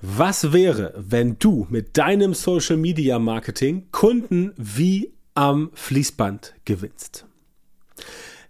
Was 0.00 0.52
wäre, 0.52 0.94
wenn 0.96 1.40
du 1.40 1.66
mit 1.70 1.98
deinem 1.98 2.32
Social 2.32 2.76
Media 2.76 3.18
Marketing 3.18 3.88
Kunden 3.90 4.52
wie 4.56 5.12
am 5.34 5.70
Fließband 5.74 6.54
gewinnst? 6.64 7.26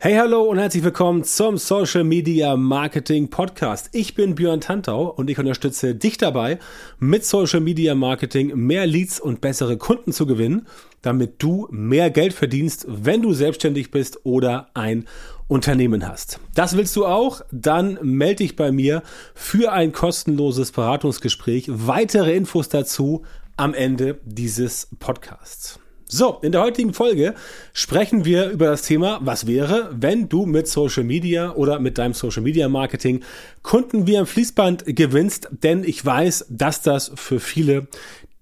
Hey, 0.00 0.14
hallo 0.14 0.44
und 0.44 0.58
herzlich 0.58 0.84
willkommen 0.84 1.24
zum 1.24 1.58
Social 1.58 2.04
Media 2.04 2.56
Marketing 2.56 3.30
Podcast. 3.30 3.88
Ich 3.90 4.14
bin 4.14 4.36
Björn 4.36 4.60
Tantau 4.60 5.08
und 5.08 5.28
ich 5.28 5.40
unterstütze 5.40 5.96
dich 5.96 6.16
dabei, 6.18 6.60
mit 7.00 7.24
Social 7.24 7.58
Media 7.58 7.96
Marketing 7.96 8.54
mehr 8.54 8.86
Leads 8.86 9.18
und 9.18 9.40
bessere 9.40 9.76
Kunden 9.76 10.12
zu 10.12 10.24
gewinnen, 10.24 10.68
damit 11.02 11.42
du 11.42 11.66
mehr 11.72 12.10
Geld 12.10 12.32
verdienst, 12.32 12.86
wenn 12.88 13.22
du 13.22 13.32
selbstständig 13.32 13.90
bist 13.90 14.24
oder 14.24 14.68
ein 14.74 15.04
Unternehmen 15.48 16.06
hast. 16.06 16.38
Das 16.54 16.76
willst 16.76 16.94
du 16.94 17.04
auch? 17.04 17.40
Dann 17.50 17.98
melde 18.00 18.44
dich 18.44 18.54
bei 18.54 18.70
mir 18.70 19.02
für 19.34 19.72
ein 19.72 19.90
kostenloses 19.90 20.70
Beratungsgespräch. 20.70 21.64
Weitere 21.70 22.36
Infos 22.36 22.68
dazu 22.68 23.24
am 23.56 23.74
Ende 23.74 24.20
dieses 24.24 24.90
Podcasts. 25.00 25.80
So, 26.10 26.38
in 26.40 26.52
der 26.52 26.62
heutigen 26.62 26.94
Folge 26.94 27.34
sprechen 27.74 28.24
wir 28.24 28.48
über 28.48 28.68
das 28.68 28.80
Thema, 28.80 29.20
was 29.22 29.46
wäre, 29.46 29.90
wenn 29.92 30.30
du 30.30 30.46
mit 30.46 30.66
Social 30.66 31.04
Media 31.04 31.52
oder 31.52 31.80
mit 31.80 31.98
deinem 31.98 32.14
Social 32.14 32.42
Media 32.42 32.66
Marketing 32.70 33.22
Kunden 33.62 34.06
wie 34.06 34.16
am 34.16 34.26
Fließband 34.26 34.96
gewinnst, 34.96 35.50
denn 35.50 35.84
ich 35.84 36.02
weiß, 36.02 36.46
dass 36.48 36.80
das 36.80 37.12
für 37.14 37.40
viele, 37.40 37.88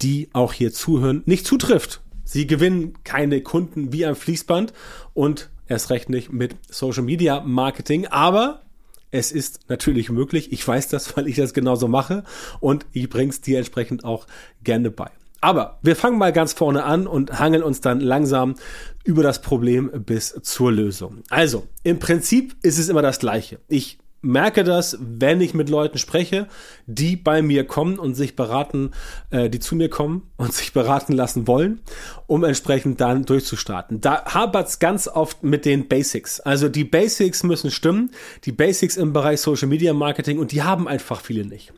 die 0.00 0.28
auch 0.32 0.52
hier 0.52 0.72
zuhören, 0.72 1.24
nicht 1.26 1.44
zutrifft. 1.44 2.02
Sie 2.22 2.46
gewinnen 2.46 2.98
keine 3.02 3.40
Kunden 3.40 3.92
wie 3.92 4.06
am 4.06 4.14
Fließband 4.14 4.72
und 5.12 5.50
erst 5.66 5.90
recht 5.90 6.08
nicht 6.08 6.32
mit 6.32 6.54
Social 6.70 7.02
Media 7.02 7.40
Marketing, 7.40 8.06
aber 8.06 8.62
es 9.10 9.32
ist 9.32 9.68
natürlich 9.68 10.08
möglich. 10.08 10.52
Ich 10.52 10.66
weiß 10.66 10.86
das, 10.86 11.16
weil 11.16 11.26
ich 11.26 11.34
das 11.34 11.52
genauso 11.52 11.88
mache 11.88 12.22
und 12.60 12.86
ich 12.92 13.08
bringe 13.10 13.30
es 13.30 13.40
dir 13.40 13.58
entsprechend 13.58 14.04
auch 14.04 14.28
gerne 14.62 14.92
bei. 14.92 15.10
Aber 15.46 15.78
wir 15.80 15.94
fangen 15.94 16.18
mal 16.18 16.32
ganz 16.32 16.54
vorne 16.54 16.82
an 16.82 17.06
und 17.06 17.38
hangeln 17.38 17.62
uns 17.62 17.80
dann 17.80 18.00
langsam 18.00 18.56
über 19.04 19.22
das 19.22 19.40
Problem 19.42 19.92
bis 20.04 20.36
zur 20.42 20.72
Lösung. 20.72 21.22
Also, 21.30 21.68
im 21.84 22.00
Prinzip 22.00 22.56
ist 22.62 22.78
es 22.80 22.88
immer 22.88 23.00
das 23.00 23.20
Gleiche. 23.20 23.60
Ich 23.68 24.00
merke 24.26 24.64
das, 24.64 24.98
wenn 25.00 25.40
ich 25.40 25.54
mit 25.54 25.68
Leuten 25.68 25.98
spreche, 25.98 26.48
die 26.86 27.16
bei 27.16 27.42
mir 27.42 27.66
kommen 27.66 27.98
und 27.98 28.14
sich 28.14 28.36
beraten, 28.36 28.90
äh, 29.30 29.48
die 29.48 29.60
zu 29.60 29.76
mir 29.76 29.88
kommen 29.88 30.30
und 30.36 30.52
sich 30.52 30.72
beraten 30.72 31.12
lassen 31.12 31.46
wollen, 31.46 31.80
um 32.26 32.44
entsprechend 32.44 33.00
dann 33.00 33.24
durchzustarten. 33.24 34.00
Da 34.00 34.24
hapert's 34.24 34.78
ganz 34.78 35.08
oft 35.08 35.42
mit 35.42 35.64
den 35.64 35.88
Basics. 35.88 36.40
Also 36.40 36.68
die 36.68 36.84
Basics 36.84 37.42
müssen 37.42 37.70
stimmen, 37.70 38.10
die 38.44 38.52
Basics 38.52 38.96
im 38.96 39.12
Bereich 39.12 39.40
Social 39.40 39.68
Media 39.68 39.92
Marketing 39.92 40.38
und 40.38 40.52
die 40.52 40.62
haben 40.62 40.88
einfach 40.88 41.20
viele 41.20 41.44
nicht. 41.44 41.72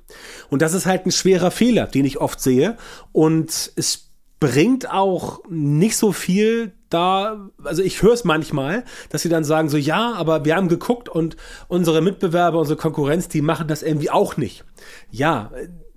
Und 0.51 0.63
das 0.63 0.75
ist 0.75 0.87
halt 0.87 1.07
ein 1.07 1.13
schwerer 1.13 1.51
Fehler, 1.51 1.87
den 1.87 2.05
ich 2.05 2.19
oft 2.19 2.41
sehe 2.41 2.77
und 3.13 3.73
es 3.77 4.08
bringt 4.41 4.91
auch 4.91 5.41
nicht 5.49 5.97
so 5.97 6.13
viel 6.13 6.73
da, 6.89 7.51
also 7.65 7.83
ich 7.83 8.03
höre 8.03 8.15
es 8.15 8.25
manchmal, 8.25 8.85
dass 9.11 9.23
sie 9.23 9.29
dann 9.29 9.45
sagen 9.45 9.69
so, 9.69 9.77
ja, 9.77 10.15
aber 10.15 10.45
wir 10.45 10.57
haben 10.57 10.69
geguckt 10.69 11.09
und 11.09 11.37
unsere 11.69 12.01
Mitbewerber, 12.01 12.59
unsere 12.59 12.79
Konkurrenz, 12.79 13.29
die 13.29 13.43
machen 13.43 13.69
das 13.69 13.83
irgendwie 13.83 14.11
auch 14.11 14.37
nicht. 14.37 14.65
Ja, 15.11 15.51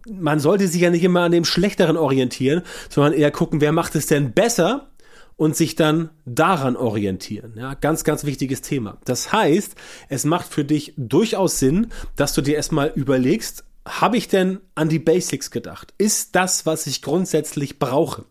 man 0.09 0.39
sollte 0.39 0.67
sich 0.67 0.81
ja 0.81 0.89
nicht 0.89 1.03
immer 1.03 1.21
an 1.21 1.31
dem 1.31 1.45
Schlechteren 1.45 1.95
orientieren, 1.97 2.63
sondern 2.89 3.13
eher 3.13 3.31
gucken, 3.31 3.61
wer 3.61 3.71
macht 3.71 3.95
es 3.95 4.07
denn 4.07 4.33
besser 4.33 4.91
und 5.37 5.55
sich 5.55 5.75
dann 5.75 6.09
daran 6.25 6.75
orientieren. 6.75 7.53
Ja, 7.55 7.73
ganz, 7.75 8.03
ganz 8.03 8.25
wichtiges 8.25 8.61
Thema. 8.61 8.97
Das 9.05 9.31
heißt, 9.31 9.75
es 10.09 10.25
macht 10.25 10.51
für 10.51 10.65
dich 10.65 10.93
durchaus 10.97 11.59
Sinn, 11.59 11.87
dass 12.15 12.33
du 12.33 12.41
dir 12.41 12.55
erstmal 12.55 12.91
überlegst, 12.95 13.63
habe 13.85 14.17
ich 14.17 14.27
denn 14.27 14.59
an 14.75 14.89
die 14.89 14.99
Basics 14.99 15.51
gedacht? 15.51 15.93
Ist 15.97 16.35
das, 16.35 16.65
was 16.65 16.87
ich 16.87 17.01
grundsätzlich 17.01 17.79
brauche? 17.79 18.25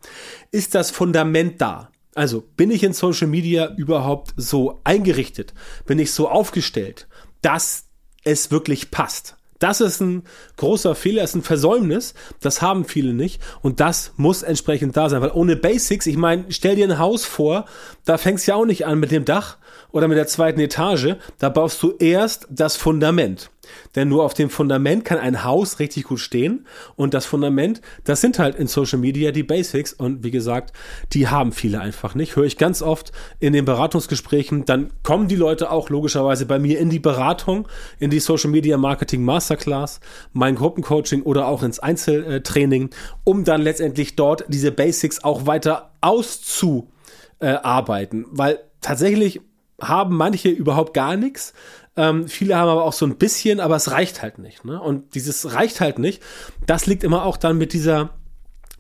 Ist 0.53 0.75
das 0.75 0.91
Fundament 0.91 1.61
da? 1.61 1.91
Also 2.15 2.43
bin 2.57 2.71
ich 2.71 2.83
in 2.83 2.93
Social 2.93 3.29
Media 3.29 3.75
überhaupt 3.77 4.33
so 4.37 4.81
eingerichtet? 4.85 5.55
Bin 5.87 5.99
ich 5.99 6.13
so 6.13 6.29
aufgestellt, 6.29 7.09
dass 7.43 7.87
es 8.25 8.51
wirklich 8.51 8.91
passt? 8.91 9.37
Das 9.61 9.83
ist 9.83 10.01
ein 10.01 10.23
großer 10.57 10.95
Fehler, 10.95 11.23
ist 11.23 11.35
ein 11.35 11.43
Versäumnis. 11.43 12.15
Das 12.41 12.63
haben 12.63 12.87
viele 12.87 13.13
nicht. 13.13 13.43
Und 13.61 13.79
das 13.79 14.15
muss 14.17 14.43
entsprechend 14.43 14.97
da 14.97 15.11
sein. 15.11 15.21
Weil 15.21 15.33
ohne 15.33 15.55
Basics, 15.55 16.07
ich 16.07 16.17
meine, 16.17 16.47
stell 16.49 16.77
dir 16.77 16.89
ein 16.89 16.99
Haus 16.99 17.27
vor, 17.27 17.67
da 18.07 18.17
fängst 18.17 18.47
du 18.47 18.53
ja 18.53 18.57
auch 18.57 18.65
nicht 18.65 18.87
an 18.87 18.99
mit 18.99 19.11
dem 19.11 19.27
Dach 19.27 19.59
oder 19.93 20.09
mit 20.09 20.17
der 20.17 20.27
zweiten 20.27 20.61
Etage. 20.61 21.17
Da 21.39 21.51
baust 21.51 21.83
du 21.83 21.93
erst 21.99 22.49
das 22.51 22.77
Fundament. 22.77 23.51
Denn 23.95 24.09
nur 24.09 24.25
auf 24.25 24.35
dem 24.35 24.51
Fundament 24.51 25.05
kann 25.05 25.19
ein 25.19 25.45
Haus 25.45 25.79
richtig 25.79 26.05
gut 26.05 26.21
stehen. 26.21 26.67
Und 26.97 27.15
das 27.15 27.27
Fundament, 27.27 27.81
das 28.05 28.21
sind 28.21 28.39
halt 28.39 28.57
in 28.57 28.67
Social 28.67 28.99
Media 28.99 29.33
die 29.33 29.43
Basics. 29.43 29.93
Und 29.93 30.25
wie 30.25 30.31
gesagt, 30.31 30.73
die 31.13 31.29
haben 31.29 31.53
viele 31.53 31.81
einfach 31.81 32.15
nicht. 32.15 32.37
Höre 32.37 32.45
ich 32.45 32.59
ganz 32.59 32.83
oft 32.83 33.13
in 33.39 33.53
den 33.53 33.65
Beratungsgesprächen. 33.65 34.65
Dann 34.65 34.91
kommen 35.03 35.29
die 35.29 35.37
Leute 35.37 35.71
auch 35.71 35.91
logischerweise 35.91 36.47
bei 36.47 36.59
mir 36.59 36.79
in 36.79 36.91
die 36.91 36.99
Beratung, 36.99 37.69
in 37.99 38.11
die 38.11 38.21
Social 38.21 38.51
Media 38.51 38.77
Marketing 38.77 39.25
Masterclass, 39.25 40.01
mein 40.33 40.55
Gruppencoaching 40.55 41.23
oder 41.23 41.47
auch 41.47 41.63
ins 41.63 41.79
Einzeltraining, 41.79 42.91
um 43.25 43.45
dann 43.45 43.63
letztendlich 43.63 44.17
dort 44.17 44.45
diese 44.49 44.73
Basics 44.73 45.23
auch 45.23 45.47
weiter 45.47 45.93
auszuarbeiten. 46.01 48.27
Weil 48.31 48.61
tatsächlich 48.81 49.41
haben 49.81 50.17
manche 50.17 50.49
überhaupt 50.49 50.95
gar 50.95 51.17
nichts 51.17 51.53
ähm, 51.97 52.29
viele 52.29 52.57
haben 52.57 52.69
aber 52.69 52.85
auch 52.85 52.93
so 52.93 53.07
ein 53.07 53.17
bisschen, 53.17 53.61
aber 53.61 53.77
es 53.77 53.91
reicht 53.91 54.23
halt 54.23 54.39
nicht. 54.39 54.65
Ne? 54.65 54.81
Und 54.81 55.15
dieses 55.15 55.53
reicht 55.55 55.81
halt 55.81 55.99
nicht, 55.99 56.23
das 56.67 56.87
liegt 56.87 57.05
immer 57.05 57.25
auch 57.25 57.37
dann 57.37 57.59
mit 57.59 57.73
dieser 57.73 58.11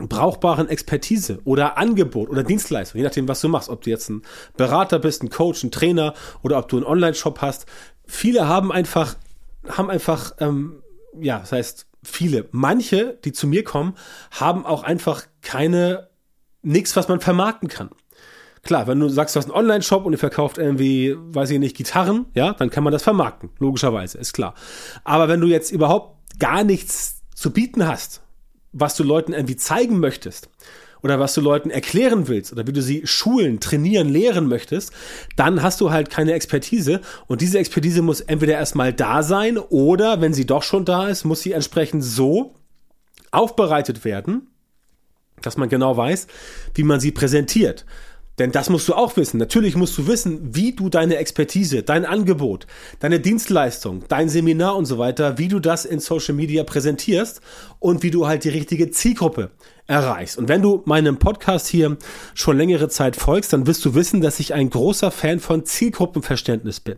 brauchbaren 0.09 0.69
Expertise 0.69 1.41
oder 1.44 1.76
Angebot 1.76 2.31
oder 2.31 2.43
Dienstleistung, 2.43 2.99
je 2.99 3.04
nachdem, 3.04 3.28
was 3.28 3.41
du 3.41 3.49
machst, 3.49 3.69
ob 3.69 3.82
du 3.82 3.91
jetzt 3.91 4.09
ein 4.09 4.22
Berater 4.56 4.99
bist, 4.99 5.22
ein 5.22 5.31
Coach, 5.31 5.62
ein 5.62 5.70
Trainer 5.70 6.15
oder 6.43 6.59
ob 6.59 6.69
du 6.69 6.76
einen 6.76 6.87
Online-Shop 6.87 7.41
hast. 7.43 7.66
Viele 8.06 8.49
haben 8.49 8.72
einfach, 8.72 9.16
haben 9.69 9.91
einfach, 9.91 10.34
ähm, 10.38 10.82
ja, 11.20 11.41
das 11.41 11.53
heißt, 11.53 11.87
viele, 12.03 12.49
manche, 12.50 13.19
die 13.25 13.32
zu 13.32 13.47
mir 13.47 13.65
kommen, 13.65 13.94
haben 14.31 14.65
auch 14.65 14.82
einfach 14.82 15.26
keine, 15.43 16.09
nichts, 16.62 16.97
was 16.97 17.09
man 17.09 17.20
vermarkten 17.20 17.69
kann. 17.69 17.91
Klar, 18.62 18.87
wenn 18.87 19.00
du 19.00 19.09
sagst, 19.09 19.34
du 19.34 19.38
hast 19.38 19.47
einen 19.47 19.56
Online-Shop 19.56 20.04
und 20.04 20.12
ihr 20.12 20.19
verkauft 20.19 20.59
irgendwie, 20.59 21.16
weiß 21.16 21.50
ich 21.50 21.59
nicht, 21.59 21.76
Gitarren, 21.76 22.26
ja, 22.34 22.53
dann 22.53 22.71
kann 22.71 22.84
man 22.84 22.93
das 22.93 23.03
vermarkten, 23.03 23.50
logischerweise, 23.59 24.19
ist 24.19 24.34
klar. 24.34 24.54
Aber 25.04 25.28
wenn 25.28 25.41
du 25.41 25.47
jetzt 25.47 25.71
überhaupt 25.71 26.38
gar 26.38 26.62
nichts 26.62 27.22
zu 27.34 27.53
bieten 27.53 27.87
hast, 27.87 28.22
was 28.72 28.97
du 28.97 29.03
Leuten 29.03 29.32
irgendwie 29.32 29.56
zeigen 29.56 29.99
möchtest, 29.99 30.50
oder 31.03 31.19
was 31.19 31.34
du 31.34 31.41
Leuten 31.41 31.70
erklären 31.70 32.28
willst 32.28 32.53
oder 32.53 32.66
wie 32.66 32.72
du 32.72 32.82
sie 32.82 33.03
schulen, 33.06 33.60
trainieren, 33.60 34.09
lehren 34.09 34.47
möchtest, 34.47 34.93
dann 35.37 35.62
hast 35.62 35.81
du 35.81 35.91
halt 35.91 36.10
keine 36.10 36.32
Expertise 36.32 37.00
und 37.26 37.41
diese 37.41 37.59
Expertise 37.59 38.03
muss 38.03 38.20
entweder 38.20 38.54
erstmal 38.54 38.93
da 38.93 39.22
sein 39.22 39.59
oder 39.59 40.20
wenn 40.20 40.34
sie 40.34 40.47
doch 40.47 40.62
schon 40.62 40.84
da 40.84 41.09
ist, 41.09 41.25
muss 41.25 41.41
sie 41.41 41.53
entsprechend 41.53 42.04
so 42.04 42.54
aufbereitet 43.31 44.04
werden, 44.04 44.49
dass 45.43 45.56
man 45.56 45.69
genau 45.69 45.97
weiß, 45.97 46.26
wie 46.75 46.82
man 46.82 47.00
sie 47.00 47.12
präsentiert. 47.12 47.87
Denn 48.41 48.53
das 48.53 48.71
musst 48.71 48.89
du 48.89 48.95
auch 48.95 49.19
wissen. 49.19 49.37
Natürlich 49.37 49.77
musst 49.77 49.99
du 49.99 50.06
wissen, 50.06 50.55
wie 50.55 50.73
du 50.73 50.89
deine 50.89 51.17
Expertise, 51.17 51.83
dein 51.83 52.06
Angebot, 52.06 52.67
deine 52.99 53.21
Dienstleistung, 53.21 54.05
dein 54.09 54.31
Seminar 54.31 54.77
und 54.77 54.87
so 54.87 54.97
weiter, 54.97 55.37
wie 55.37 55.49
du 55.49 55.61
das 55.61 55.84
in 55.84 56.01
Social 56.01 56.34
Media 56.34 56.65
präsentierst 56.65 57.43
und 57.81 58.03
wie 58.03 58.11
du 58.11 58.27
halt 58.27 58.45
die 58.45 58.49
richtige 58.49 58.91
Zielgruppe 58.91 59.50
erreichst. 59.87 60.39
Und 60.39 60.49
wenn 60.49 60.62
du 60.62 60.81
meinem 60.87 61.19
Podcast 61.19 61.67
hier 61.67 61.99
schon 62.33 62.56
längere 62.56 62.89
Zeit 62.89 63.15
folgst, 63.15 63.53
dann 63.53 63.67
wirst 63.67 63.84
du 63.84 63.95
wissen, 63.95 64.23
dass 64.23 64.41
ich 64.41 64.55
ein 64.55 64.71
großer 64.71 65.11
Fan 65.11 65.39
von 65.39 65.67
Zielgruppenverständnis 65.67 66.81
bin. 66.81 66.97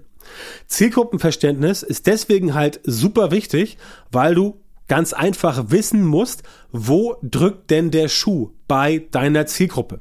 Zielgruppenverständnis 0.69 1.83
ist 1.83 2.07
deswegen 2.07 2.55
halt 2.55 2.79
super 2.85 3.33
wichtig, 3.33 3.79
weil 4.13 4.37
du 4.37 4.61
ganz 4.87 5.13
einfach 5.13 5.73
wissen 5.73 6.05
musst, 6.05 6.45
wo 6.71 7.17
drückt 7.21 7.73
denn 7.73 7.91
der 7.91 8.07
Schuh 8.07 8.53
bei 8.69 9.09
deiner 9.11 9.47
Zielgruppe. 9.47 9.99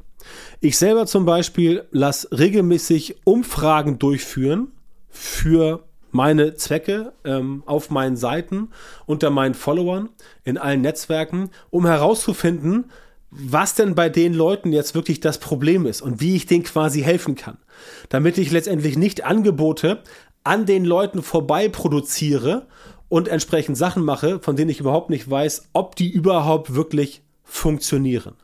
Ich 0.59 0.77
selber 0.77 1.05
zum 1.05 1.25
Beispiel 1.25 1.85
lasse 1.91 2.27
regelmäßig 2.31 3.17
Umfragen 3.23 3.99
durchführen 3.99 4.71
für 5.09 5.83
meine 6.11 6.55
Zwecke 6.55 7.13
ähm, 7.23 7.63
auf 7.65 7.89
meinen 7.89 8.17
Seiten, 8.17 8.69
unter 9.05 9.29
meinen 9.29 9.53
Followern, 9.53 10.09
in 10.43 10.57
allen 10.57 10.81
Netzwerken, 10.81 11.49
um 11.69 11.85
herauszufinden, 11.85 12.91
was 13.31 13.75
denn 13.75 13.95
bei 13.95 14.09
den 14.09 14.33
Leuten 14.33 14.73
jetzt 14.73 14.93
wirklich 14.93 15.21
das 15.21 15.37
Problem 15.37 15.85
ist 15.85 16.01
und 16.01 16.19
wie 16.19 16.35
ich 16.35 16.45
denen 16.45 16.63
quasi 16.63 17.01
helfen 17.01 17.35
kann. 17.35 17.57
Damit 18.09 18.37
ich 18.37 18.51
letztendlich 18.51 18.97
nicht 18.97 19.23
Angebote 19.23 20.03
an 20.43 20.65
den 20.65 20.83
Leuten 20.83 21.21
vorbei 21.23 21.69
produziere 21.69 22.67
und 23.07 23.27
entsprechend 23.27 23.77
Sachen 23.77 24.03
mache, 24.03 24.39
von 24.39 24.55
denen 24.55 24.69
ich 24.69 24.81
überhaupt 24.81 25.09
nicht 25.09 25.29
weiß, 25.29 25.69
ob 25.73 25.95
die 25.95 26.11
überhaupt 26.11 26.75
wirklich 26.75 27.21
funktionieren. 27.43 28.35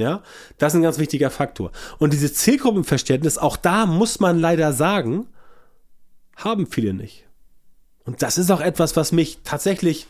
Ja, 0.00 0.22
das 0.58 0.72
ist 0.72 0.78
ein 0.78 0.82
ganz 0.82 0.98
wichtiger 0.98 1.30
Faktor. 1.30 1.72
Und 1.98 2.12
dieses 2.12 2.34
Zielgruppenverständnis, 2.34 3.38
auch 3.38 3.56
da 3.56 3.86
muss 3.86 4.20
man 4.20 4.38
leider 4.38 4.72
sagen, 4.72 5.26
haben 6.36 6.66
viele 6.66 6.94
nicht. 6.94 7.26
Und 8.04 8.22
das 8.22 8.38
ist 8.38 8.50
auch 8.50 8.60
etwas, 8.60 8.96
was 8.96 9.12
mich 9.12 9.40
tatsächlich 9.44 10.06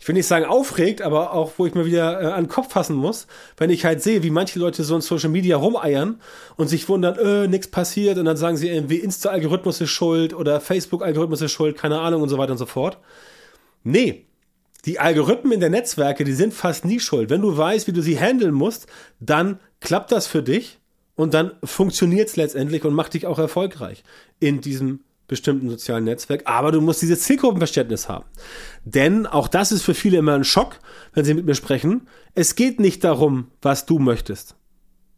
ich 0.00 0.06
will 0.06 0.14
nicht 0.14 0.26
sagen 0.26 0.44
aufregt, 0.44 1.02
aber 1.02 1.32
auch, 1.32 1.52
wo 1.56 1.66
ich 1.66 1.74
mir 1.74 1.84
wieder 1.84 2.22
äh, 2.22 2.26
an 2.26 2.44
den 2.44 2.48
Kopf 2.48 2.72
fassen 2.72 2.94
muss, 2.94 3.26
wenn 3.56 3.70
ich 3.70 3.84
halt 3.84 4.02
sehe, 4.02 4.22
wie 4.22 4.30
manche 4.30 4.58
Leute 4.58 4.84
so 4.84 4.94
in 4.94 5.00
Social 5.00 5.28
Media 5.28 5.56
rumeiern 5.56 6.20
und 6.56 6.68
sich 6.68 6.88
wundern, 6.88 7.18
äh, 7.18 7.48
nichts 7.48 7.68
passiert 7.68 8.16
und 8.18 8.24
dann 8.24 8.36
sagen 8.36 8.56
sie 8.56 8.68
irgendwie, 8.68 8.98
Insta-Algorithmus 8.98 9.80
ist 9.80 9.90
schuld 9.90 10.34
oder 10.34 10.60
Facebook-Algorithmus 10.60 11.42
ist 11.42 11.52
schuld, 11.52 11.76
keine 11.76 12.00
Ahnung 12.00 12.22
und 12.22 12.28
so 12.28 12.38
weiter 12.38 12.52
und 12.52 12.58
so 12.58 12.66
fort. 12.66 12.98
Nee, 13.82 14.27
die 14.84 15.00
Algorithmen 15.00 15.52
in 15.52 15.60
der 15.60 15.70
Netzwerke, 15.70 16.24
die 16.24 16.32
sind 16.32 16.54
fast 16.54 16.84
nie 16.84 17.00
schuld. 17.00 17.30
Wenn 17.30 17.42
du 17.42 17.56
weißt, 17.56 17.86
wie 17.86 17.92
du 17.92 18.02
sie 18.02 18.18
handeln 18.18 18.54
musst, 18.54 18.86
dann 19.20 19.58
klappt 19.80 20.12
das 20.12 20.26
für 20.26 20.42
dich 20.42 20.78
und 21.14 21.34
dann 21.34 21.52
funktioniert 21.64 22.28
es 22.28 22.36
letztendlich 22.36 22.84
und 22.84 22.94
macht 22.94 23.14
dich 23.14 23.26
auch 23.26 23.38
erfolgreich 23.38 24.04
in 24.38 24.60
diesem 24.60 25.00
bestimmten 25.26 25.68
sozialen 25.68 26.04
Netzwerk, 26.04 26.42
aber 26.46 26.72
du 26.72 26.80
musst 26.80 27.02
dieses 27.02 27.22
Zielgruppenverständnis 27.22 28.08
haben. 28.08 28.24
Denn 28.84 29.26
auch 29.26 29.46
das 29.46 29.72
ist 29.72 29.82
für 29.82 29.94
viele 29.94 30.18
immer 30.18 30.34
ein 30.34 30.44
Schock, 30.44 30.80
wenn 31.12 31.24
sie 31.24 31.34
mit 31.34 31.44
mir 31.44 31.54
sprechen. 31.54 32.08
Es 32.34 32.54
geht 32.54 32.80
nicht 32.80 33.04
darum, 33.04 33.48
was 33.60 33.84
du 33.84 33.98
möchtest. 33.98 34.56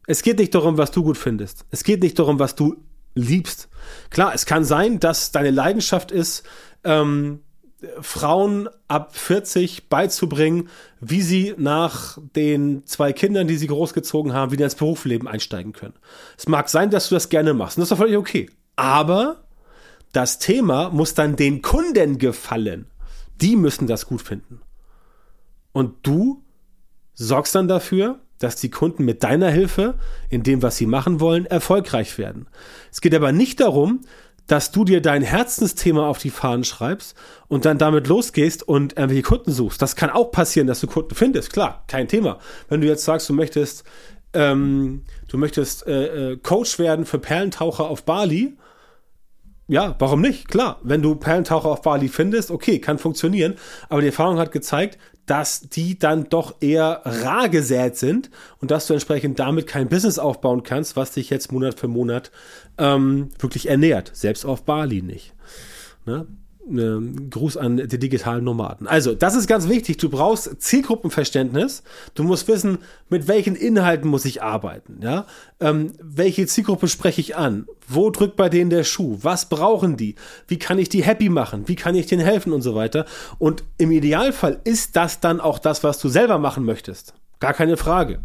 Es 0.06 0.22
geht 0.22 0.38
nicht 0.38 0.54
darum, 0.54 0.78
was 0.78 0.90
du 0.90 1.04
gut 1.04 1.16
findest. 1.16 1.64
Es 1.70 1.84
geht 1.84 2.02
nicht 2.02 2.18
darum, 2.18 2.40
was 2.40 2.56
du 2.56 2.82
liebst. 3.14 3.68
Klar, 4.10 4.34
es 4.34 4.46
kann 4.46 4.64
sein, 4.64 4.98
dass 4.98 5.30
deine 5.30 5.50
Leidenschaft 5.50 6.10
ist, 6.10 6.42
ähm, 6.82 7.40
Frauen 8.00 8.69
ab 8.88 9.17
40 9.17 9.88
beizubringen, 9.88 10.69
wie 11.00 11.23
sie 11.23 11.55
nach 11.56 12.19
den 12.37 12.87
zwei 12.87 13.12
Kindern, 13.12 13.49
die 13.49 13.56
sie 13.56 13.67
großgezogen 13.67 14.32
haben, 14.32 14.53
wieder 14.53 14.65
ins 14.65 14.75
Berufsleben 14.75 15.29
einsteigen 15.29 15.73
können. 15.73 15.94
Es 16.37 16.49
mag 16.49 16.69
sein, 16.69 16.91
dass 16.91 17.09
du 17.09 17.15
das 17.15 17.29
gerne 17.29 17.55
machst. 17.55 17.77
Und 17.77 17.82
das 17.82 17.87
ist 17.87 17.93
doch 17.93 18.05
völlig 18.05 18.17
okay. 18.17 18.50
Aber 18.77 19.44
das 20.12 20.38
Thema 20.38 20.91
muss 20.91 21.15
dann 21.15 21.37
den 21.37 21.62
Kunden 21.62 22.19
gefallen. 22.19 22.87
Die 23.41 23.56
müssen 23.56 23.87
das 23.87 24.06
gut 24.06 24.23
finden. 24.23 24.61
Und 25.73 25.94
du 26.03 26.44
sorgst 27.15 27.55
dann 27.55 27.69
dafür, 27.69 28.19
dass 28.38 28.56
die 28.56 28.71
Kunden 28.71 29.05
mit 29.05 29.23
deiner 29.23 29.50
Hilfe 29.50 29.94
in 30.31 30.43
dem, 30.43 30.62
was 30.62 30.77
sie 30.79 30.87
machen 30.87 31.21
wollen, 31.21 31.47
erfolgreich 31.47 32.19
werden. 32.19 32.49
Es 32.91 33.00
geht 33.00 33.15
aber 33.15 33.32
nicht 33.32 33.61
darum, 33.61 34.00
dass 34.50 34.73
du 34.73 34.85
dir 34.85 35.00
dein 35.00 35.23
Herzensthema 35.23 36.08
auf 36.08 36.19
die 36.19 36.31
Fahnen 36.31 36.64
schreibst 36.64 37.17
und 37.47 37.64
dann 37.64 37.79
damit 37.79 38.08
losgehst 38.08 38.67
und 38.67 38.94
irgendwelche 38.94 39.23
Kunden 39.23 39.52
suchst. 39.52 39.81
Das 39.81 39.94
kann 39.94 40.11
auch 40.11 40.32
passieren, 40.32 40.67
dass 40.67 40.81
du 40.81 40.88
Kunden 40.88 41.14
findest. 41.14 41.52
Klar, 41.52 41.85
kein 41.87 42.08
Thema. 42.08 42.38
Wenn 42.69 42.81
du 42.81 42.88
jetzt 42.88 43.05
sagst, 43.05 43.29
du 43.29 43.32
möchtest, 43.32 43.85
ähm, 44.32 45.05
du 45.29 45.38
möchtest 45.38 45.87
äh, 45.87 46.32
äh 46.32 46.37
Coach 46.37 46.81
werden 46.81 47.05
für 47.05 47.19
Perlentaucher 47.19 47.88
auf 47.88 48.05
Bali 48.05 48.56
ja, 49.70 49.94
warum 50.00 50.20
nicht? 50.20 50.49
Klar, 50.49 50.81
wenn 50.82 51.00
du 51.00 51.14
Perlentaucher 51.14 51.69
auf 51.69 51.82
Bali 51.82 52.08
findest, 52.08 52.50
okay, 52.50 52.81
kann 52.81 52.99
funktionieren. 52.99 53.55
Aber 53.88 54.00
die 54.00 54.08
Erfahrung 54.08 54.37
hat 54.37 54.50
gezeigt, 54.50 54.99
dass 55.31 55.61
die 55.61 55.97
dann 55.97 56.29
doch 56.29 56.56
eher 56.61 57.03
rar 57.05 57.49
gesät 57.49 57.97
sind 57.97 58.31
und 58.59 58.73
dass 58.73 58.88
du 58.88 58.94
entsprechend 58.94 59.38
damit 59.38 59.69
kein 59.69 59.88
Business 59.88 60.19
aufbauen 60.19 60.65
kannst, 60.65 60.97
was 60.97 61.12
dich 61.12 61.31
jetzt 61.31 61.53
Monat 61.53 61.79
für 61.79 61.87
Monat 61.87 62.32
ähm, 62.79 63.29
wirklich 63.38 63.69
ernährt. 63.69 64.11
Selbst 64.12 64.44
auf 64.44 64.65
Bali 64.65 65.03
nicht. 65.03 65.32
Ne? 66.05 66.27
Äh, 66.68 66.98
Gruß 67.30 67.56
an 67.56 67.76
die 67.76 67.98
digitalen 67.98 68.44
Nomaden. 68.44 68.86
Also, 68.86 69.14
das 69.14 69.34
ist 69.34 69.46
ganz 69.46 69.68
wichtig. 69.68 69.96
Du 69.96 70.08
brauchst 70.08 70.60
Zielgruppenverständnis. 70.60 71.82
Du 72.14 72.22
musst 72.22 72.48
wissen, 72.48 72.78
mit 73.08 73.28
welchen 73.28 73.56
Inhalten 73.56 74.08
muss 74.08 74.24
ich 74.24 74.42
arbeiten. 74.42 75.00
Ja? 75.02 75.26
Ähm, 75.60 75.92
welche 76.02 76.46
Zielgruppe 76.46 76.88
spreche 76.88 77.20
ich 77.20 77.36
an? 77.36 77.66
Wo 77.88 78.10
drückt 78.10 78.36
bei 78.36 78.48
denen 78.48 78.70
der 78.70 78.84
Schuh? 78.84 79.18
Was 79.22 79.48
brauchen 79.48 79.96
die? 79.96 80.14
Wie 80.46 80.58
kann 80.58 80.78
ich 80.78 80.88
die 80.88 81.02
happy 81.02 81.28
machen? 81.28 81.66
Wie 81.66 81.76
kann 81.76 81.94
ich 81.94 82.06
denen 82.06 82.24
helfen 82.24 82.52
und 82.52 82.62
so 82.62 82.74
weiter? 82.74 83.06
Und 83.38 83.64
im 83.78 83.90
Idealfall 83.90 84.60
ist 84.64 84.96
das 84.96 85.20
dann 85.20 85.40
auch 85.40 85.58
das, 85.58 85.82
was 85.82 85.98
du 85.98 86.08
selber 86.08 86.38
machen 86.38 86.64
möchtest. 86.64 87.14
Gar 87.40 87.54
keine 87.54 87.76
Frage. 87.76 88.20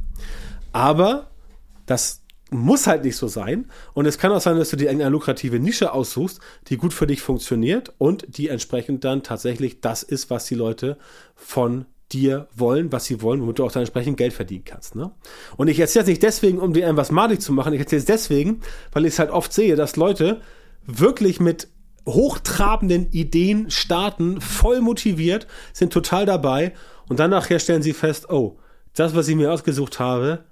Aber 0.73 1.27
das 1.85 2.24
muss 2.51 2.87
halt 2.87 3.03
nicht 3.03 3.17
so 3.17 3.27
sein. 3.27 3.65
Und 3.93 4.05
es 4.05 4.17
kann 4.17 4.31
auch 4.31 4.41
sein, 4.41 4.57
dass 4.57 4.69
du 4.69 4.77
dir 4.77 4.89
eine 4.89 5.09
lukrative 5.09 5.59
Nische 5.59 5.91
aussuchst, 5.91 6.39
die 6.67 6.77
gut 6.77 6.93
für 6.93 7.07
dich 7.07 7.21
funktioniert 7.21 7.93
und 7.97 8.37
die 8.37 8.49
entsprechend 8.49 9.03
dann 9.03 9.23
tatsächlich 9.23 9.81
das 9.81 10.03
ist, 10.03 10.29
was 10.29 10.45
die 10.45 10.55
Leute 10.55 10.97
von 11.35 11.85
dir 12.11 12.47
wollen, 12.55 12.91
was 12.91 13.05
sie 13.05 13.21
wollen, 13.21 13.41
womit 13.41 13.59
du 13.59 13.65
auch 13.65 13.71
dann 13.71 13.81
entsprechend 13.81 14.17
Geld 14.17 14.33
verdienen 14.33 14.63
kannst. 14.63 14.95
Ne? 14.95 15.11
Und 15.57 15.67
ich 15.67 15.79
erzähle 15.79 16.03
es 16.03 16.09
nicht 16.09 16.23
deswegen, 16.23 16.59
um 16.59 16.73
dir 16.73 16.87
etwas 16.87 17.11
madig 17.11 17.41
zu 17.41 17.51
machen, 17.51 17.73
ich 17.73 17.79
erzähle 17.79 17.99
es 17.99 18.05
deswegen, 18.05 18.61
weil 18.91 19.05
ich 19.05 19.13
es 19.13 19.19
halt 19.19 19.31
oft 19.31 19.51
sehe, 19.51 19.75
dass 19.75 19.95
Leute 19.95 20.41
wirklich 20.85 21.39
mit 21.39 21.67
hochtrabenden 22.07 23.11
Ideen 23.11 23.71
starten, 23.71 24.39
voll 24.39 24.81
motiviert, 24.81 25.47
sind 25.73 25.91
total 25.91 26.27
dabei 26.27 26.73
und 27.09 27.19
dann 27.19 27.31
nachher 27.31 27.59
stellen 27.59 27.81
sie 27.81 27.93
fest, 27.93 28.29
oh, 28.29 28.59
das, 28.93 29.15
was 29.15 29.27
ich 29.27 29.35
mir 29.35 29.51
ausgesucht 29.51 29.99
habe, 29.99 30.43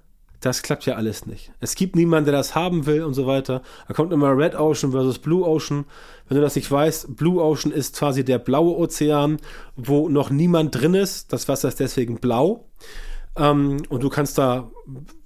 das 0.44 0.62
klappt 0.62 0.84
ja 0.84 0.96
alles 0.96 1.26
nicht. 1.26 1.52
Es 1.60 1.74
gibt 1.74 1.96
niemanden, 1.96 2.26
der 2.26 2.38
das 2.38 2.54
haben 2.54 2.84
will 2.84 3.02
und 3.02 3.14
so 3.14 3.26
weiter. 3.26 3.62
Da 3.88 3.94
kommt 3.94 4.12
immer 4.12 4.36
Red 4.36 4.54
Ocean 4.54 4.92
versus 4.92 5.18
Blue 5.18 5.46
Ocean. 5.46 5.86
Wenn 6.28 6.36
du 6.36 6.42
das 6.42 6.56
nicht 6.56 6.70
weißt, 6.70 7.16
Blue 7.16 7.42
Ocean 7.42 7.72
ist 7.72 7.96
quasi 7.96 8.24
der 8.24 8.38
blaue 8.38 8.76
Ozean, 8.76 9.38
wo 9.76 10.08
noch 10.08 10.28
niemand 10.30 10.74
drin 10.74 10.94
ist. 10.94 11.32
Das 11.32 11.48
Wasser 11.48 11.68
ist 11.68 11.80
deswegen 11.80 12.16
blau. 12.16 12.66
Ähm, 13.36 13.82
und 13.88 14.02
du 14.02 14.10
kannst 14.10 14.36
da 14.36 14.70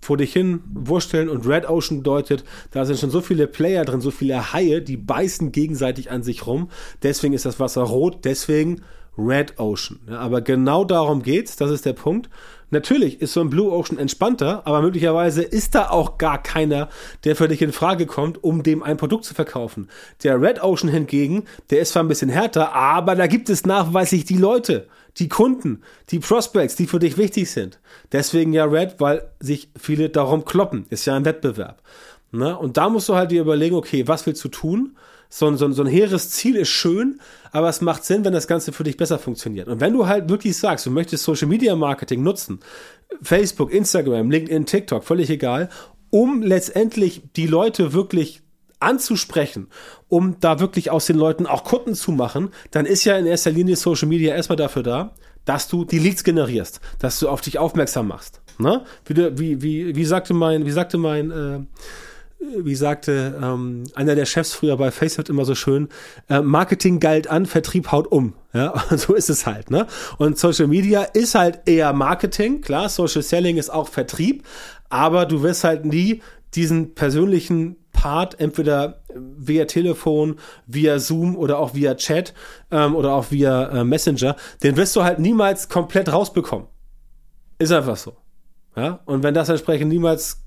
vor 0.01 0.17
dich 0.17 0.33
hin 0.33 0.61
wursteln 0.73 1.29
und 1.29 1.47
Red 1.47 1.69
Ocean 1.69 1.99
bedeutet, 1.99 2.45
da 2.71 2.85
sind 2.85 2.99
schon 2.99 3.11
so 3.11 3.21
viele 3.21 3.47
Player 3.47 3.85
drin, 3.85 4.01
so 4.01 4.11
viele 4.11 4.53
Haie, 4.53 4.81
die 4.81 4.97
beißen 4.97 5.51
gegenseitig 5.53 6.11
an 6.11 6.23
sich 6.23 6.47
rum. 6.47 6.71
Deswegen 7.03 7.35
ist 7.35 7.45
das 7.45 7.59
Wasser 7.59 7.83
rot, 7.83 8.21
deswegen 8.25 8.83
Red 9.19 9.59
Ocean. 9.59 9.99
Ja, 10.09 10.21
aber 10.21 10.41
genau 10.41 10.85
darum 10.85 11.23
geht's, 11.23 11.57
das 11.57 11.73
ist 11.73 11.85
der 11.85 11.93
Punkt. 11.93 12.31
Natürlich 12.71 13.23
ist 13.23 13.33
so 13.33 13.41
ein 13.41 13.51
Blue 13.51 13.73
Ocean 13.73 13.99
entspannter, 13.99 14.63
aber 14.67 14.83
möglicherweise 14.83 15.43
ist 15.43 15.75
da 15.75 15.89
auch 15.89 16.19
gar 16.19 16.43
keiner, 16.43 16.89
der 17.25 17.35
für 17.35 17.49
dich 17.49 17.63
in 17.63 17.73
Frage 17.73 18.07
kommt, 18.07 18.43
um 18.45 18.63
dem 18.63 18.83
ein 18.83 18.99
Produkt 18.99 19.25
zu 19.25 19.35
verkaufen. 19.35 19.89
Der 20.23 20.41
Red 20.41 20.63
Ocean 20.63 20.91
hingegen, 20.91 21.45
der 21.71 21.81
ist 21.81 21.93
zwar 21.93 22.03
ein 22.03 22.09
bisschen 22.09 22.29
härter, 22.29 22.75
aber 22.75 23.15
da 23.15 23.27
gibt 23.27 23.49
es 23.49 23.65
nachweislich 23.65 24.25
die 24.25 24.37
Leute, 24.37 24.87
die 25.17 25.29
Kunden, 25.29 25.83
die 26.11 26.19
Prospects, 26.19 26.77
die 26.77 26.87
für 26.87 26.99
dich 26.99 27.17
wichtig 27.17 27.51
sind. 27.51 27.81
Deswegen 28.13 28.53
ja 28.53 28.65
Red, 28.65 28.97
weil 28.99 29.31
sich 29.41 29.71
viele 29.79 30.11
darum 30.11 30.45
kloppen. 30.45 30.87
Ist 30.91 31.07
ja 31.07 31.17
ein 31.17 31.25
Wettbewerb. 31.25 31.83
Na, 32.31 32.55
und 32.55 32.77
da 32.77 32.91
musst 32.91 33.09
du 33.09 33.15
halt 33.15 33.31
dir 33.31 33.41
überlegen, 33.41 33.75
okay, 33.75 34.07
was 34.07 34.27
willst 34.27 34.45
du 34.45 34.49
tun? 34.49 34.97
So 35.29 35.47
ein, 35.47 35.57
so, 35.57 35.67
ein, 35.67 35.73
so 35.73 35.83
ein 35.83 35.89
hehres 35.89 36.31
Ziel 36.31 36.57
ist 36.57 36.69
schön, 36.69 37.21
aber 37.53 37.69
es 37.69 37.81
macht 37.81 38.05
Sinn, 38.05 38.25
wenn 38.25 38.33
das 38.33 38.47
Ganze 38.47 38.73
für 38.73 38.85
dich 38.85 38.97
besser 38.97 39.19
funktioniert. 39.19 39.69
Und 39.69 39.81
wenn 39.81 39.93
du 39.93 40.07
halt 40.07 40.29
wirklich 40.29 40.57
sagst, 40.57 40.87
du 40.87 40.91
möchtest 40.91 41.25
Social 41.25 41.49
Media 41.49 41.77
Marketing 41.77 42.23
nutzen, 42.23 42.61
Facebook, 43.23 43.73
Instagram, 43.73 44.31
LinkedIn, 44.31 44.67
TikTok, 44.67 45.05
völlig 45.05 45.31
egal, 45.31 45.69
um 46.11 46.43
letztendlich 46.43 47.23
die 47.37 47.47
Leute 47.47 47.93
wirklich 47.93 48.43
anzusprechen, 48.81 49.69
um 50.09 50.37
da 50.41 50.61
wirklich 50.61 50.91
aus 50.91 51.07
den 51.07 51.17
Leuten 51.17 51.47
auch 51.47 51.65
Kunden 51.65 51.95
zu 51.95 52.13
machen, 52.13 52.51
dann 52.71 52.87
ist 52.87 53.05
ja 53.05 53.19
in 53.19 53.27
erster 53.27 53.51
Linie 53.51 53.77
Social 53.77 54.09
Media 54.09 54.35
erstmal 54.35 54.57
dafür 54.57 54.83
da, 54.83 55.15
dass 55.45 55.69
du 55.69 55.85
die 55.85 55.99
Leads 55.99 56.25
generierst, 56.25 56.81
dass 56.99 57.19
du 57.19 57.29
auf 57.29 57.41
dich 57.41 57.59
aufmerksam 57.59 58.09
machst. 58.09 58.41
Ne? 58.59 58.85
Wie, 59.07 59.63
wie, 59.63 59.97
wie, 59.97 60.05
sagte 60.05 60.35
mein, 60.35 60.67
wie 60.67 60.71
sagte 60.71 60.99
mein 60.99 61.31
äh, 61.31 61.61
wie 62.41 62.75
sagte 62.75 63.39
ähm, 63.43 63.85
einer 63.95 64.15
der 64.15 64.27
Chefs 64.27 64.53
früher 64.53 64.77
bei 64.77 64.91
Facebook 64.91 65.29
immer 65.29 65.45
so 65.45 65.55
schön, 65.55 65.89
äh, 66.29 66.41
Marketing 66.41 67.01
galt 67.01 67.29
an, 67.29 67.47
Vertrieb 67.47 67.91
haut 67.91 68.07
um. 68.07 68.35
Ja, 68.53 68.75
und 68.91 68.99
so 68.99 69.15
ist 69.15 69.29
es 69.29 69.47
halt, 69.47 69.71
ne? 69.71 69.87
Und 70.19 70.39
Social 70.39 70.69
Media 70.69 71.03
ist 71.03 71.35
halt 71.35 71.61
eher 71.67 71.93
Marketing, 71.93 72.61
klar, 72.61 72.89
Social 72.89 73.23
Selling 73.23 73.57
ist 73.57 73.71
auch 73.71 73.89
Vertrieb, 73.89 74.45
aber 74.89 75.27
du 75.27 75.43
wirst 75.43 75.65
halt 75.65 75.85
nie 75.85 76.23
diesen 76.55 76.95
persönlichen 76.95 77.77
Part 77.93 78.39
entweder 78.41 79.03
via 79.15 79.65
Telefon, 79.65 80.37
via 80.67 81.01
Zoom 81.01 81.37
oder 81.37 81.59
auch 81.59 81.75
via 81.75 81.97
Chat 81.97 82.33
ähm, 82.71 82.95
oder 82.95 83.13
auch 83.13 83.31
via 83.31 83.81
äh, 83.81 83.85
Messenger, 83.85 84.37
den 84.63 84.77
wirst 84.77 84.95
du 84.95 85.03
halt 85.03 85.19
niemals 85.19 85.69
komplett 85.69 86.11
rausbekommen. 86.13 86.69
Ist 87.59 87.73
einfach 87.73 87.97
so. 87.97 88.17
Ja, 88.77 89.01
und 89.07 89.25
wenn 89.25 89.35
das 89.35 89.49
entsprechend 89.49 89.89
niemals 89.89 90.45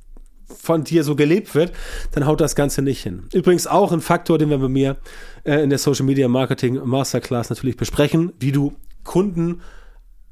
von 0.51 0.83
dir 0.83 1.03
so 1.03 1.15
gelebt 1.15 1.55
wird, 1.55 1.71
dann 2.11 2.25
haut 2.25 2.41
das 2.41 2.55
Ganze 2.55 2.81
nicht 2.81 3.01
hin. 3.01 3.23
Übrigens 3.33 3.67
auch 3.67 3.91
ein 3.91 4.01
Faktor, 4.01 4.37
den 4.37 4.49
wir 4.49 4.57
bei 4.57 4.69
mir 4.69 4.97
äh, 5.43 5.63
in 5.63 5.69
der 5.69 5.79
Social 5.79 6.05
Media 6.05 6.27
Marketing 6.27 6.79
Masterclass 6.83 7.49
natürlich 7.49 7.77
besprechen, 7.77 8.33
wie 8.39 8.51
du 8.51 8.73
Kunden 9.03 9.61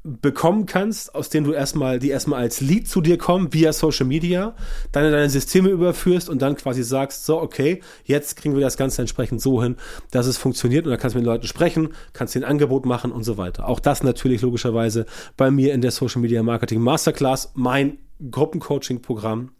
bekommen 0.02 0.64
kannst, 0.64 1.14
aus 1.14 1.28
denen 1.28 1.44
du 1.44 1.52
erstmal, 1.52 1.98
die 1.98 2.08
erstmal 2.08 2.40
als 2.40 2.62
Lead 2.62 2.88
zu 2.88 3.02
dir 3.02 3.18
kommen 3.18 3.52
via 3.52 3.72
Social 3.72 4.06
Media, 4.06 4.54
dann 4.92 5.04
in 5.04 5.12
deine 5.12 5.28
Systeme 5.28 5.68
überführst 5.68 6.30
und 6.30 6.40
dann 6.40 6.56
quasi 6.56 6.82
sagst, 6.82 7.26
so, 7.26 7.40
okay, 7.40 7.82
jetzt 8.04 8.36
kriegen 8.36 8.54
wir 8.54 8.62
das 8.62 8.78
Ganze 8.78 9.02
entsprechend 9.02 9.42
so 9.42 9.62
hin, 9.62 9.76
dass 10.10 10.26
es 10.26 10.38
funktioniert 10.38 10.86
und 10.86 10.90
dann 10.90 10.98
kannst 10.98 11.14
du 11.14 11.18
mit 11.18 11.26
den 11.26 11.32
Leuten 11.32 11.46
sprechen, 11.46 11.90
kannst 12.14 12.34
dir 12.34 12.40
ein 12.40 12.44
Angebot 12.44 12.86
machen 12.86 13.12
und 13.12 13.24
so 13.24 13.36
weiter. 13.36 13.68
Auch 13.68 13.78
das 13.78 14.02
natürlich 14.02 14.40
logischerweise 14.40 15.04
bei 15.36 15.50
mir 15.50 15.74
in 15.74 15.82
der 15.82 15.90
Social 15.90 16.22
Media 16.22 16.42
Marketing 16.42 16.80
Masterclass, 16.80 17.52
mein 17.54 17.98
Gruppencoaching-Programm, 18.30 19.50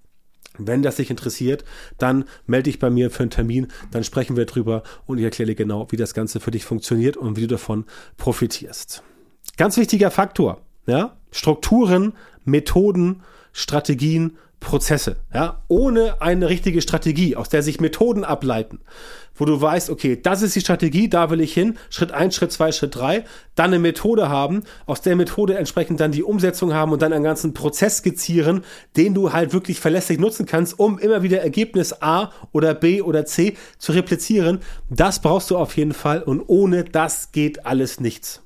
wenn 0.67 0.83
das 0.83 0.97
dich 0.97 1.11
interessiert, 1.11 1.65
dann 1.99 2.25
melde 2.47 2.65
dich 2.65 2.79
bei 2.79 2.91
mir 2.91 3.11
für 3.11 3.23
einen 3.23 3.31
Termin, 3.31 3.69
dann 3.91 4.05
sprechen 4.05 4.37
wir 4.37 4.47
drüber 4.47 4.83
und 5.07 5.19
ich 5.19 5.25
erkläre 5.25 5.49
dir 5.49 5.55
genau, 5.55 5.87
wie 5.91 5.97
das 5.97 6.15
Ganze 6.15 6.41
für 6.41 6.51
dich 6.51 6.65
funktioniert 6.65 7.17
und 7.17 7.37
wie 7.37 7.43
du 7.43 7.49
davon 7.49 7.85
profitierst. 8.17 9.03
Ganz 9.57 9.77
wichtiger 9.77 10.11
Faktor. 10.11 10.61
Ja? 10.87 11.17
Strukturen, 11.31 12.15
Methoden, 12.45 13.23
Strategien, 13.53 14.37
Prozesse, 14.61 15.17
ja, 15.33 15.63
ohne 15.69 16.21
eine 16.21 16.51
richtige 16.51 16.83
Strategie, 16.83 17.35
aus 17.35 17.49
der 17.49 17.63
sich 17.63 17.81
Methoden 17.81 18.25
ableiten, 18.25 18.81
wo 19.35 19.47
du 19.47 19.59
weißt, 19.59 19.89
okay, 19.89 20.21
das 20.23 20.43
ist 20.43 20.55
die 20.55 20.61
Strategie, 20.61 21.09
da 21.09 21.31
will 21.31 21.41
ich 21.41 21.55
hin, 21.55 21.79
Schritt 21.89 22.13
eins, 22.13 22.37
Schritt 22.37 22.53
zwei, 22.53 22.71
Schritt 22.71 22.95
drei, 22.95 23.25
dann 23.55 23.71
eine 23.71 23.79
Methode 23.79 24.29
haben, 24.29 24.65
aus 24.85 25.01
der 25.01 25.17
Methode 25.17 25.57
entsprechend 25.57 25.99
dann 25.99 26.13
die 26.13 26.23
Umsetzung 26.23 26.75
haben 26.75 26.93
und 26.93 27.01
dann 27.01 27.15
einen 27.15 27.25
ganzen 27.25 27.55
Prozess 27.55 27.99
skizzieren, 27.99 28.63
den 28.99 29.15
du 29.15 29.33
halt 29.33 29.55
wirklich 29.55 29.81
verlässlich 29.81 30.19
nutzen 30.19 30.45
kannst, 30.45 30.79
um 30.79 30.99
immer 30.99 31.23
wieder 31.23 31.41
Ergebnis 31.41 32.03
A 32.03 32.31
oder 32.53 32.75
B 32.75 33.01
oder 33.01 33.25
C 33.25 33.57
zu 33.79 33.93
replizieren. 33.93 34.61
Das 34.91 35.23
brauchst 35.23 35.51
du 35.51 35.57
auf 35.57 35.75
jeden 35.79 35.95
Fall 35.95 36.23
und 36.23 36.43
ohne 36.47 36.85
das 36.85 37.33
geht 37.33 37.65
alles 37.65 37.99
nichts. 37.99 38.43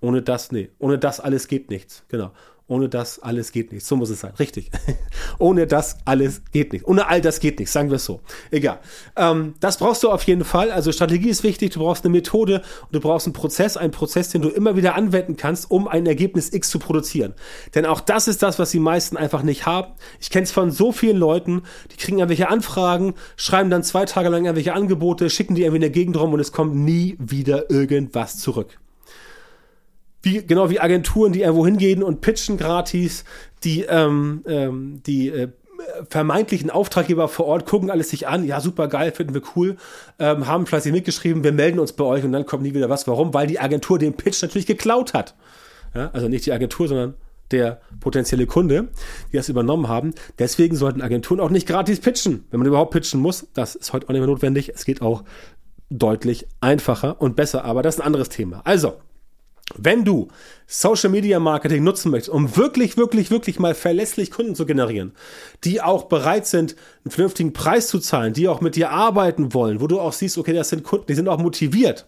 Ohne 0.00 0.20
das, 0.20 0.52
nee, 0.52 0.68
ohne 0.78 0.98
das 0.98 1.20
alles 1.20 1.48
geht 1.48 1.70
nichts, 1.70 2.04
genau. 2.08 2.32
Ohne 2.68 2.90
das 2.90 3.18
alles 3.18 3.50
geht 3.50 3.72
nichts. 3.72 3.88
So 3.88 3.96
muss 3.96 4.10
es 4.10 4.20
sein. 4.20 4.34
Richtig. 4.38 4.70
Ohne 5.38 5.66
das 5.66 5.96
alles 6.04 6.42
geht 6.52 6.72
nichts. 6.72 6.86
Ohne 6.86 7.08
all 7.08 7.22
das 7.22 7.40
geht 7.40 7.58
nichts. 7.58 7.72
Sagen 7.72 7.88
wir 7.88 7.96
es 7.96 8.04
so. 8.04 8.20
Egal. 8.50 8.78
Ähm, 9.16 9.54
das 9.58 9.78
brauchst 9.78 10.02
du 10.02 10.10
auf 10.10 10.22
jeden 10.24 10.44
Fall. 10.44 10.70
Also 10.70 10.92
Strategie 10.92 11.30
ist 11.30 11.42
wichtig. 11.42 11.72
Du 11.72 11.80
brauchst 11.80 12.04
eine 12.04 12.12
Methode 12.12 12.62
und 12.82 12.94
du 12.94 13.00
brauchst 13.00 13.26
einen 13.26 13.32
Prozess. 13.32 13.78
Einen 13.78 13.90
Prozess, 13.90 14.28
den 14.28 14.42
du 14.42 14.50
immer 14.50 14.76
wieder 14.76 14.94
anwenden 14.96 15.38
kannst, 15.38 15.70
um 15.70 15.88
ein 15.88 16.04
Ergebnis 16.04 16.52
X 16.52 16.68
zu 16.68 16.78
produzieren. 16.78 17.32
Denn 17.74 17.86
auch 17.86 18.00
das 18.00 18.28
ist 18.28 18.42
das, 18.42 18.58
was 18.58 18.70
die 18.70 18.80
meisten 18.80 19.16
einfach 19.16 19.42
nicht 19.42 19.64
haben. 19.64 19.94
Ich 20.20 20.28
kenne 20.28 20.44
es 20.44 20.52
von 20.52 20.70
so 20.70 20.92
vielen 20.92 21.16
Leuten, 21.16 21.62
die 21.90 21.96
kriegen 21.96 22.18
irgendwelche 22.18 22.50
Anfragen, 22.50 23.14
schreiben 23.36 23.70
dann 23.70 23.82
zwei 23.82 24.04
Tage 24.04 24.28
lang 24.28 24.44
irgendwelche 24.44 24.74
Angebote, 24.74 25.30
schicken 25.30 25.54
die 25.54 25.62
irgendwie 25.62 25.76
in 25.76 25.82
der 25.82 25.90
Gegend 25.90 26.18
rum 26.18 26.34
und 26.34 26.40
es 26.40 26.52
kommt 26.52 26.74
nie 26.74 27.16
wieder 27.18 27.70
irgendwas 27.70 28.36
zurück 28.36 28.78
wie, 30.22 30.44
genau 30.44 30.70
wie 30.70 30.80
Agenturen, 30.80 31.32
die 31.32 31.42
irgendwo 31.42 31.64
hingehen 31.64 32.02
und 32.02 32.20
pitchen 32.20 32.56
gratis, 32.56 33.24
die, 33.64 33.82
ähm, 33.82 34.44
ähm, 34.46 35.02
die 35.06 35.28
äh, 35.28 35.48
vermeintlichen 36.08 36.70
Auftraggeber 36.70 37.28
vor 37.28 37.46
Ort 37.46 37.66
gucken 37.66 37.90
alles 37.90 38.10
sich 38.10 38.26
an, 38.26 38.44
ja, 38.44 38.60
super 38.60 38.88
geil, 38.88 39.12
finden 39.12 39.34
wir 39.34 39.42
cool, 39.56 39.76
ähm, 40.18 40.46
haben 40.46 40.66
fleißig 40.66 40.92
mitgeschrieben, 40.92 41.44
wir 41.44 41.52
melden 41.52 41.78
uns 41.78 41.92
bei 41.92 42.04
euch 42.04 42.24
und 42.24 42.32
dann 42.32 42.46
kommt 42.46 42.62
nie 42.62 42.74
wieder 42.74 42.88
was. 42.88 43.06
Warum? 43.06 43.32
Weil 43.34 43.46
die 43.46 43.60
Agentur 43.60 43.98
den 43.98 44.14
Pitch 44.14 44.42
natürlich 44.42 44.66
geklaut 44.66 45.14
hat. 45.14 45.34
Ja, 45.94 46.10
also 46.12 46.28
nicht 46.28 46.44
die 46.46 46.52
Agentur, 46.52 46.88
sondern 46.88 47.14
der 47.50 47.80
potenzielle 48.00 48.46
Kunde, 48.46 48.88
die 49.32 49.36
das 49.36 49.48
übernommen 49.48 49.88
haben. 49.88 50.12
Deswegen 50.38 50.76
sollten 50.76 51.00
Agenturen 51.00 51.40
auch 51.40 51.50
nicht 51.50 51.66
gratis 51.66 52.00
pitchen, 52.00 52.44
wenn 52.50 52.60
man 52.60 52.66
überhaupt 52.66 52.92
pitchen 52.92 53.20
muss. 53.20 53.48
Das 53.54 53.74
ist 53.74 53.92
heute 53.92 54.06
auch 54.06 54.10
nicht 54.10 54.20
mehr 54.20 54.28
notwendig. 54.28 54.72
Es 54.74 54.84
geht 54.84 55.00
auch 55.00 55.24
deutlich 55.88 56.46
einfacher 56.60 57.20
und 57.20 57.36
besser, 57.36 57.64
aber 57.64 57.82
das 57.82 57.94
ist 57.94 58.00
ein 58.00 58.06
anderes 58.06 58.28
Thema. 58.28 58.60
Also, 58.64 58.98
wenn 59.76 60.04
du 60.04 60.28
Social 60.66 61.10
Media 61.10 61.38
Marketing 61.40 61.84
nutzen 61.84 62.10
möchtest, 62.10 62.30
um 62.30 62.56
wirklich, 62.56 62.96
wirklich, 62.96 63.30
wirklich 63.30 63.58
mal 63.58 63.74
verlässlich 63.74 64.30
Kunden 64.30 64.54
zu 64.54 64.66
generieren, 64.66 65.12
die 65.64 65.80
auch 65.80 66.04
bereit 66.04 66.46
sind, 66.46 66.76
einen 67.04 67.10
vernünftigen 67.10 67.52
Preis 67.52 67.88
zu 67.88 67.98
zahlen, 67.98 68.32
die 68.32 68.48
auch 68.48 68.60
mit 68.60 68.76
dir 68.76 68.90
arbeiten 68.90 69.54
wollen, 69.54 69.80
wo 69.80 69.86
du 69.86 70.00
auch 70.00 70.12
siehst, 70.12 70.38
okay, 70.38 70.52
das 70.52 70.70
sind 70.70 70.84
Kunden, 70.84 71.06
die 71.06 71.14
sind 71.14 71.28
auch 71.28 71.38
motiviert, 71.38 72.06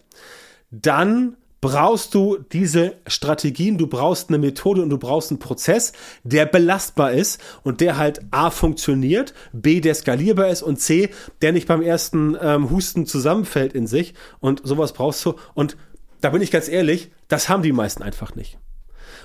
dann 0.71 1.37
brauchst 1.61 2.15
du 2.15 2.39
diese 2.51 2.95
Strategien, 3.05 3.77
du 3.77 3.85
brauchst 3.85 4.29
eine 4.29 4.39
Methode 4.39 4.81
und 4.81 4.89
du 4.89 4.97
brauchst 4.97 5.29
einen 5.29 5.39
Prozess, 5.39 5.93
der 6.23 6.47
belastbar 6.47 7.11
ist 7.11 7.39
und 7.63 7.81
der 7.81 7.97
halt 7.97 8.21
A 8.31 8.49
funktioniert, 8.49 9.35
B 9.53 9.79
der 9.79 9.93
skalierbar 9.93 10.49
ist 10.49 10.63
und 10.63 10.77
C 10.77 11.11
der 11.43 11.51
nicht 11.51 11.67
beim 11.67 11.83
ersten 11.83 12.35
ähm, 12.41 12.71
Husten 12.71 13.05
zusammenfällt 13.05 13.73
in 13.73 13.85
sich 13.85 14.15
und 14.39 14.61
sowas 14.63 14.93
brauchst 14.93 15.23
du 15.23 15.35
und 15.53 15.77
da 16.21 16.29
bin 16.29 16.41
ich 16.41 16.51
ganz 16.51 16.69
ehrlich, 16.69 17.11
das 17.27 17.49
haben 17.49 17.63
die 17.63 17.71
meisten 17.71 18.03
einfach 18.03 18.35
nicht. 18.35 18.57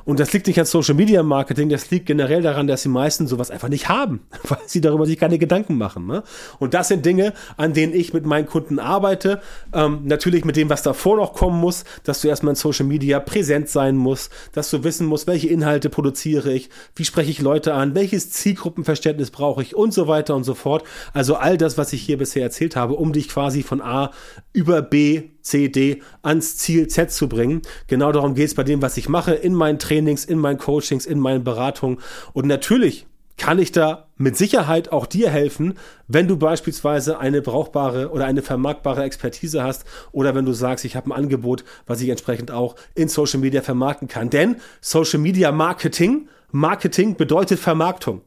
Und 0.06 0.20
das 0.20 0.32
liegt 0.32 0.46
nicht 0.46 0.58
an 0.60 0.66
Social 0.66 0.94
Media 0.94 1.22
Marketing, 1.25 1.68
das 1.68 1.90
liegt 1.90 2.06
generell 2.06 2.40
daran, 2.40 2.68
dass 2.68 2.82
die 2.82 2.88
meisten 2.88 3.26
sowas 3.26 3.50
einfach 3.50 3.68
nicht 3.68 3.88
haben, 3.88 4.20
weil 4.44 4.60
sie 4.66 4.80
darüber 4.80 5.04
sich 5.04 5.18
keine 5.18 5.36
Gedanken 5.38 5.76
machen. 5.76 6.06
Ne? 6.06 6.22
Und 6.60 6.75
das 6.75 6.88
sind 6.88 7.04
Dinge, 7.04 7.34
an 7.56 7.75
denen 7.75 7.92
ich 7.92 8.14
mit 8.14 8.25
meinen 8.25 8.46
Kunden 8.46 8.78
arbeite. 8.78 9.40
Ähm, 9.75 10.02
natürlich 10.04 10.44
mit 10.44 10.54
dem, 10.54 10.70
was 10.70 10.84
davor 10.84 11.16
noch 11.16 11.34
kommen 11.34 11.60
muss, 11.60 11.84
dass 12.04 12.20
du 12.20 12.28
erstmal 12.28 12.52
in 12.52 12.56
Social 12.56 12.86
Media 12.86 13.18
präsent 13.18 13.68
sein 13.68 13.96
musst, 13.96 14.30
dass 14.52 14.70
du 14.70 14.84
wissen 14.84 15.08
musst, 15.08 15.26
welche 15.26 15.48
Inhalte 15.48 15.90
produziere 15.90 16.52
ich, 16.52 16.70
wie 16.94 17.04
spreche 17.04 17.32
ich 17.32 17.42
Leute 17.42 17.75
an, 17.75 17.96
welches 17.96 18.30
Zielgruppenverständnis 18.30 19.32
brauche 19.32 19.60
ich 19.60 19.75
und 19.75 19.92
so 19.92 20.06
weiter 20.06 20.36
und 20.36 20.44
so 20.44 20.54
fort. 20.54 20.84
Also 21.14 21.34
all 21.34 21.58
das, 21.58 21.78
was 21.78 21.92
ich 21.92 22.02
hier 22.02 22.16
bisher 22.16 22.44
erzählt 22.44 22.76
habe, 22.76 22.94
um 22.94 23.12
dich 23.12 23.28
quasi 23.28 23.64
von 23.64 23.82
A 23.82 24.12
über 24.52 24.82
B 24.82 25.30
C, 25.46 25.68
D 25.68 26.02
ans 26.22 26.56
Ziel 26.56 26.88
Z 26.88 27.12
zu 27.12 27.28
bringen. 27.28 27.62
Genau 27.86 28.10
darum 28.10 28.34
geht 28.34 28.48
es 28.48 28.54
bei 28.54 28.64
dem, 28.64 28.82
was 28.82 28.96
ich 28.96 29.08
mache, 29.08 29.32
in 29.32 29.54
meinen 29.54 29.78
Trainings, 29.78 29.95
in 29.96 30.38
meinen 30.38 30.58
Coachings, 30.58 31.06
in 31.06 31.18
meinen 31.18 31.44
Beratungen. 31.44 31.98
Und 32.32 32.46
natürlich 32.46 33.06
kann 33.36 33.58
ich 33.58 33.72
da 33.72 34.08
mit 34.16 34.36
Sicherheit 34.36 34.92
auch 34.92 35.06
dir 35.06 35.30
helfen, 35.30 35.74
wenn 36.08 36.26
du 36.26 36.36
beispielsweise 36.36 37.18
eine 37.18 37.42
brauchbare 37.42 38.10
oder 38.10 38.24
eine 38.24 38.42
vermarktbare 38.42 39.04
Expertise 39.04 39.62
hast 39.62 39.84
oder 40.12 40.34
wenn 40.34 40.46
du 40.46 40.52
sagst, 40.52 40.84
ich 40.84 40.96
habe 40.96 41.10
ein 41.10 41.12
Angebot, 41.12 41.64
was 41.86 42.00
ich 42.00 42.08
entsprechend 42.08 42.50
auch 42.50 42.76
in 42.94 43.08
Social 43.08 43.40
Media 43.40 43.62
vermarkten 43.62 44.08
kann. 44.08 44.30
Denn 44.30 44.56
Social 44.80 45.20
Media 45.20 45.52
Marketing, 45.52 46.28
Marketing 46.50 47.16
bedeutet 47.16 47.58
Vermarktung. 47.58 48.22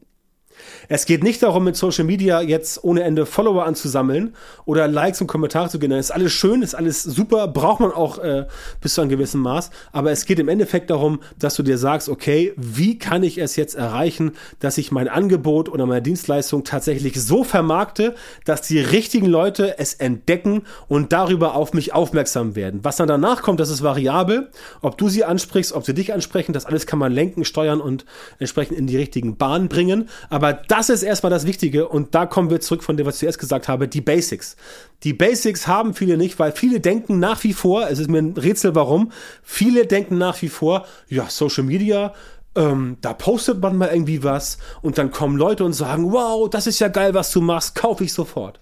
Es 0.88 1.06
geht 1.06 1.22
nicht 1.22 1.42
darum, 1.42 1.64
mit 1.64 1.76
Social 1.76 2.04
Media 2.04 2.40
jetzt 2.40 2.82
ohne 2.84 3.02
Ende 3.02 3.26
Follower 3.26 3.64
anzusammeln 3.64 4.34
oder 4.64 4.88
Likes 4.88 5.20
und 5.20 5.26
Kommentare 5.26 5.68
zu 5.68 5.78
generieren. 5.78 6.00
Ist 6.00 6.10
alles 6.10 6.32
schön, 6.32 6.62
ist 6.62 6.74
alles 6.74 7.02
super, 7.02 7.48
braucht 7.48 7.80
man 7.80 7.92
auch 7.92 8.18
äh, 8.18 8.46
bis 8.80 8.94
zu 8.94 9.00
einem 9.00 9.10
gewissen 9.10 9.40
Maß. 9.40 9.70
Aber 9.92 10.10
es 10.10 10.24
geht 10.24 10.38
im 10.38 10.48
Endeffekt 10.48 10.90
darum, 10.90 11.20
dass 11.38 11.54
du 11.54 11.62
dir 11.62 11.78
sagst, 11.78 12.08
okay, 12.08 12.52
wie 12.56 12.98
kann 12.98 13.22
ich 13.22 13.38
es 13.38 13.56
jetzt 13.56 13.74
erreichen, 13.74 14.32
dass 14.58 14.78
ich 14.78 14.92
mein 14.92 15.08
Angebot 15.08 15.68
oder 15.68 15.86
meine 15.86 16.02
Dienstleistung 16.02 16.64
tatsächlich 16.64 17.20
so 17.20 17.44
vermarkte, 17.44 18.14
dass 18.44 18.62
die 18.62 18.80
richtigen 18.80 19.26
Leute 19.26 19.78
es 19.78 19.94
entdecken 19.94 20.62
und 20.88 21.12
darüber 21.12 21.54
auf 21.54 21.72
mich 21.72 21.92
aufmerksam 21.92 22.56
werden. 22.56 22.80
Was 22.82 22.96
dann 22.96 23.08
danach 23.08 23.42
kommt, 23.42 23.60
das 23.60 23.70
ist 23.70 23.82
variabel. 23.82 24.50
Ob 24.82 24.98
du 24.98 25.08
sie 25.08 25.24
ansprichst, 25.24 25.72
ob 25.72 25.84
sie 25.84 25.94
dich 25.94 26.12
ansprechen, 26.12 26.52
das 26.52 26.66
alles 26.66 26.86
kann 26.86 26.98
man 26.98 27.12
lenken, 27.12 27.44
steuern 27.44 27.80
und 27.80 28.04
entsprechend 28.38 28.78
in 28.78 28.86
die 28.86 28.96
richtigen 28.96 29.36
Bahnen 29.36 29.68
bringen. 29.68 30.08
Aber 30.28 30.49
aber 30.50 30.62
das 30.66 30.90
ist 30.90 31.02
erstmal 31.02 31.30
das 31.30 31.46
Wichtige 31.46 31.88
und 31.88 32.14
da 32.14 32.26
kommen 32.26 32.50
wir 32.50 32.60
zurück 32.60 32.82
von 32.82 32.96
dem, 32.96 33.06
was 33.06 33.16
ich 33.16 33.20
zuerst 33.20 33.38
gesagt 33.38 33.68
habe, 33.68 33.86
die 33.86 34.00
Basics. 34.00 34.56
Die 35.04 35.12
Basics 35.12 35.66
haben 35.66 35.94
viele 35.94 36.16
nicht, 36.16 36.38
weil 36.38 36.52
viele 36.52 36.80
denken 36.80 37.20
nach 37.20 37.44
wie 37.44 37.52
vor, 37.52 37.88
es 37.88 37.98
ist 38.00 38.10
mir 38.10 38.18
ein 38.18 38.36
Rätsel 38.36 38.74
warum, 38.74 39.12
viele 39.42 39.86
denken 39.86 40.18
nach 40.18 40.42
wie 40.42 40.48
vor, 40.48 40.86
ja, 41.08 41.28
Social 41.28 41.64
Media, 41.64 42.14
ähm, 42.56 42.96
da 43.00 43.14
postet 43.14 43.60
man 43.60 43.76
mal 43.76 43.90
irgendwie 43.90 44.24
was 44.24 44.58
und 44.82 44.98
dann 44.98 45.12
kommen 45.12 45.36
Leute 45.36 45.64
und 45.64 45.72
sagen, 45.72 46.10
wow, 46.10 46.50
das 46.50 46.66
ist 46.66 46.80
ja 46.80 46.88
geil, 46.88 47.14
was 47.14 47.30
du 47.30 47.40
machst, 47.40 47.76
kaufe 47.76 48.02
ich 48.02 48.12
sofort. 48.12 48.60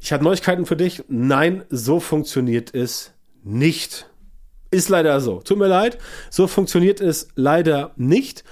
Ich 0.00 0.12
habe 0.12 0.24
Neuigkeiten 0.24 0.66
für 0.66 0.76
dich. 0.76 1.04
Nein, 1.08 1.64
so 1.68 2.00
funktioniert 2.00 2.74
es 2.74 3.12
nicht. 3.42 4.08
Ist 4.70 4.88
leider 4.88 5.20
so. 5.20 5.40
Tut 5.40 5.58
mir 5.58 5.66
leid. 5.66 5.98
So 6.30 6.46
funktioniert 6.46 7.00
es 7.00 7.28
leider 7.34 7.92
nicht 7.96 8.44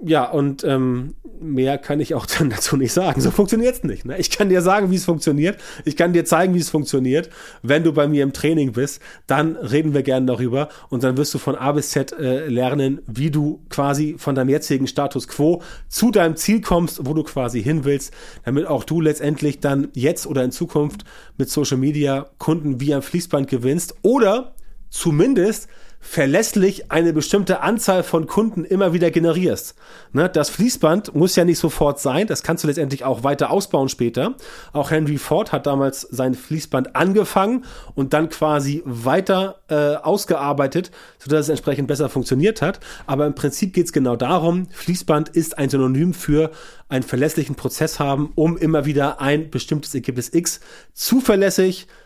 ja, 0.00 0.28
und 0.28 0.64
ähm, 0.64 1.14
mehr 1.40 1.78
kann 1.78 2.00
ich 2.00 2.14
auch 2.14 2.26
dann 2.38 2.50
dazu 2.50 2.76
nicht 2.76 2.92
sagen. 2.92 3.20
So 3.20 3.30
funktioniert 3.30 3.76
es 3.76 3.84
nicht. 3.84 4.04
Ne? 4.04 4.18
Ich 4.18 4.30
kann 4.30 4.48
dir 4.48 4.60
sagen, 4.60 4.90
wie 4.90 4.96
es 4.96 5.04
funktioniert. 5.04 5.58
Ich 5.84 5.96
kann 5.96 6.12
dir 6.12 6.24
zeigen, 6.24 6.54
wie 6.54 6.58
es 6.58 6.70
funktioniert. 6.70 7.30
Wenn 7.62 7.84
du 7.84 7.92
bei 7.92 8.08
mir 8.08 8.22
im 8.22 8.32
Training 8.32 8.72
bist, 8.72 9.00
dann 9.26 9.56
reden 9.56 9.94
wir 9.94 10.02
gerne 10.02 10.26
darüber 10.26 10.68
und 10.88 11.04
dann 11.04 11.16
wirst 11.16 11.32
du 11.34 11.38
von 11.38 11.54
A 11.54 11.72
bis 11.72 11.90
Z 11.90 12.12
äh, 12.12 12.48
lernen, 12.48 13.00
wie 13.06 13.30
du 13.30 13.62
quasi 13.68 14.16
von 14.18 14.34
deinem 14.34 14.48
jetzigen 14.48 14.86
Status 14.86 15.28
quo 15.28 15.62
zu 15.88 16.10
deinem 16.10 16.36
Ziel 16.36 16.60
kommst, 16.60 17.06
wo 17.06 17.14
du 17.14 17.22
quasi 17.22 17.62
hin 17.62 17.84
willst, 17.84 18.12
damit 18.44 18.66
auch 18.66 18.84
du 18.84 19.00
letztendlich 19.00 19.60
dann 19.60 19.88
jetzt 19.94 20.26
oder 20.26 20.42
in 20.44 20.50
Zukunft 20.50 21.04
mit 21.38 21.50
Social 21.50 21.78
Media 21.78 22.30
Kunden 22.38 22.80
wie 22.80 22.94
am 22.94 23.02
Fließband 23.02 23.48
gewinnst 23.48 23.94
oder 24.02 24.54
zumindest 24.90 25.68
verlässlich 26.04 26.92
eine 26.92 27.14
bestimmte 27.14 27.60
Anzahl 27.60 28.02
von 28.02 28.26
Kunden 28.26 28.64
immer 28.64 28.92
wieder 28.92 29.10
generierst. 29.10 29.74
Ne, 30.12 30.28
das 30.28 30.50
Fließband 30.50 31.14
muss 31.14 31.34
ja 31.34 31.44
nicht 31.44 31.58
sofort 31.58 31.98
sein, 31.98 32.26
das 32.26 32.42
kannst 32.42 32.62
du 32.62 32.68
letztendlich 32.68 33.04
auch 33.04 33.24
weiter 33.24 33.50
ausbauen 33.50 33.88
später. 33.88 34.34
Auch 34.72 34.90
Henry 34.90 35.16
Ford 35.16 35.50
hat 35.50 35.66
damals 35.66 36.02
sein 36.02 36.34
Fließband 36.34 36.94
angefangen 36.94 37.64
und 37.94 38.12
dann 38.12 38.28
quasi 38.28 38.82
weiter 38.84 39.60
äh, 39.68 39.96
ausgearbeitet, 39.96 40.90
sodass 41.18 41.46
es 41.46 41.48
entsprechend 41.48 41.88
besser 41.88 42.10
funktioniert 42.10 42.60
hat. 42.60 42.80
Aber 43.06 43.26
im 43.26 43.34
Prinzip 43.34 43.72
geht 43.72 43.86
es 43.86 43.92
genau 43.92 44.14
darum, 44.14 44.68
Fließband 44.70 45.30
ist 45.30 45.56
ein 45.58 45.70
Synonym 45.70 46.12
für 46.12 46.50
einen 46.90 47.02
verlässlichen 47.02 47.56
Prozess 47.56 47.98
haben, 47.98 48.30
um 48.34 48.58
immer 48.58 48.84
wieder 48.84 49.22
ein 49.22 49.50
bestimmtes 49.50 49.94
Ergebnis 49.94 50.32
X 50.32 50.60
zuverlässig 50.92 51.86
zu 51.86 52.03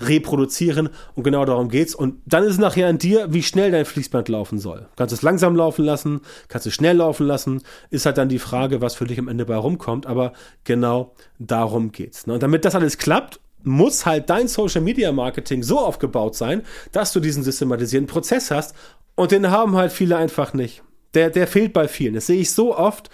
reproduzieren. 0.00 0.88
Und 1.14 1.22
genau 1.22 1.44
darum 1.44 1.68
geht's. 1.68 1.94
Und 1.94 2.20
dann 2.26 2.44
ist 2.44 2.52
es 2.52 2.58
nachher 2.58 2.88
an 2.88 2.98
dir, 2.98 3.32
wie 3.32 3.42
schnell 3.42 3.70
dein 3.70 3.84
Fließband 3.84 4.28
laufen 4.28 4.58
soll. 4.58 4.88
Kannst 4.96 5.12
du 5.12 5.16
es 5.16 5.22
langsam 5.22 5.54
laufen 5.54 5.84
lassen, 5.84 6.20
kannst 6.48 6.66
du 6.66 6.70
es 6.70 6.74
schnell 6.74 6.96
laufen 6.96 7.26
lassen, 7.26 7.62
ist 7.90 8.06
halt 8.06 8.18
dann 8.18 8.28
die 8.28 8.38
Frage, 8.38 8.80
was 8.80 8.94
für 8.94 9.06
dich 9.06 9.18
am 9.18 9.28
Ende 9.28 9.44
bei 9.44 9.56
rumkommt. 9.56 10.06
Aber 10.06 10.32
genau 10.64 11.14
darum 11.38 11.92
geht's. 11.92 12.24
Und 12.24 12.42
damit 12.42 12.64
das 12.64 12.74
alles 12.74 12.98
klappt, 12.98 13.40
muss 13.62 14.06
halt 14.06 14.28
dein 14.30 14.48
Social 14.48 14.82
Media 14.82 15.10
Marketing 15.12 15.62
so 15.62 15.78
aufgebaut 15.78 16.36
sein, 16.36 16.62
dass 16.92 17.12
du 17.12 17.20
diesen 17.20 17.42
systematisierten 17.42 18.06
Prozess 18.06 18.50
hast. 18.50 18.74
Und 19.14 19.32
den 19.32 19.50
haben 19.50 19.76
halt 19.76 19.92
viele 19.92 20.16
einfach 20.16 20.52
nicht. 20.54 20.82
Der, 21.14 21.30
der 21.30 21.46
fehlt 21.46 21.72
bei 21.72 21.88
vielen. 21.88 22.14
Das 22.14 22.26
sehe 22.26 22.40
ich 22.40 22.50
so 22.50 22.76
oft. 22.76 23.08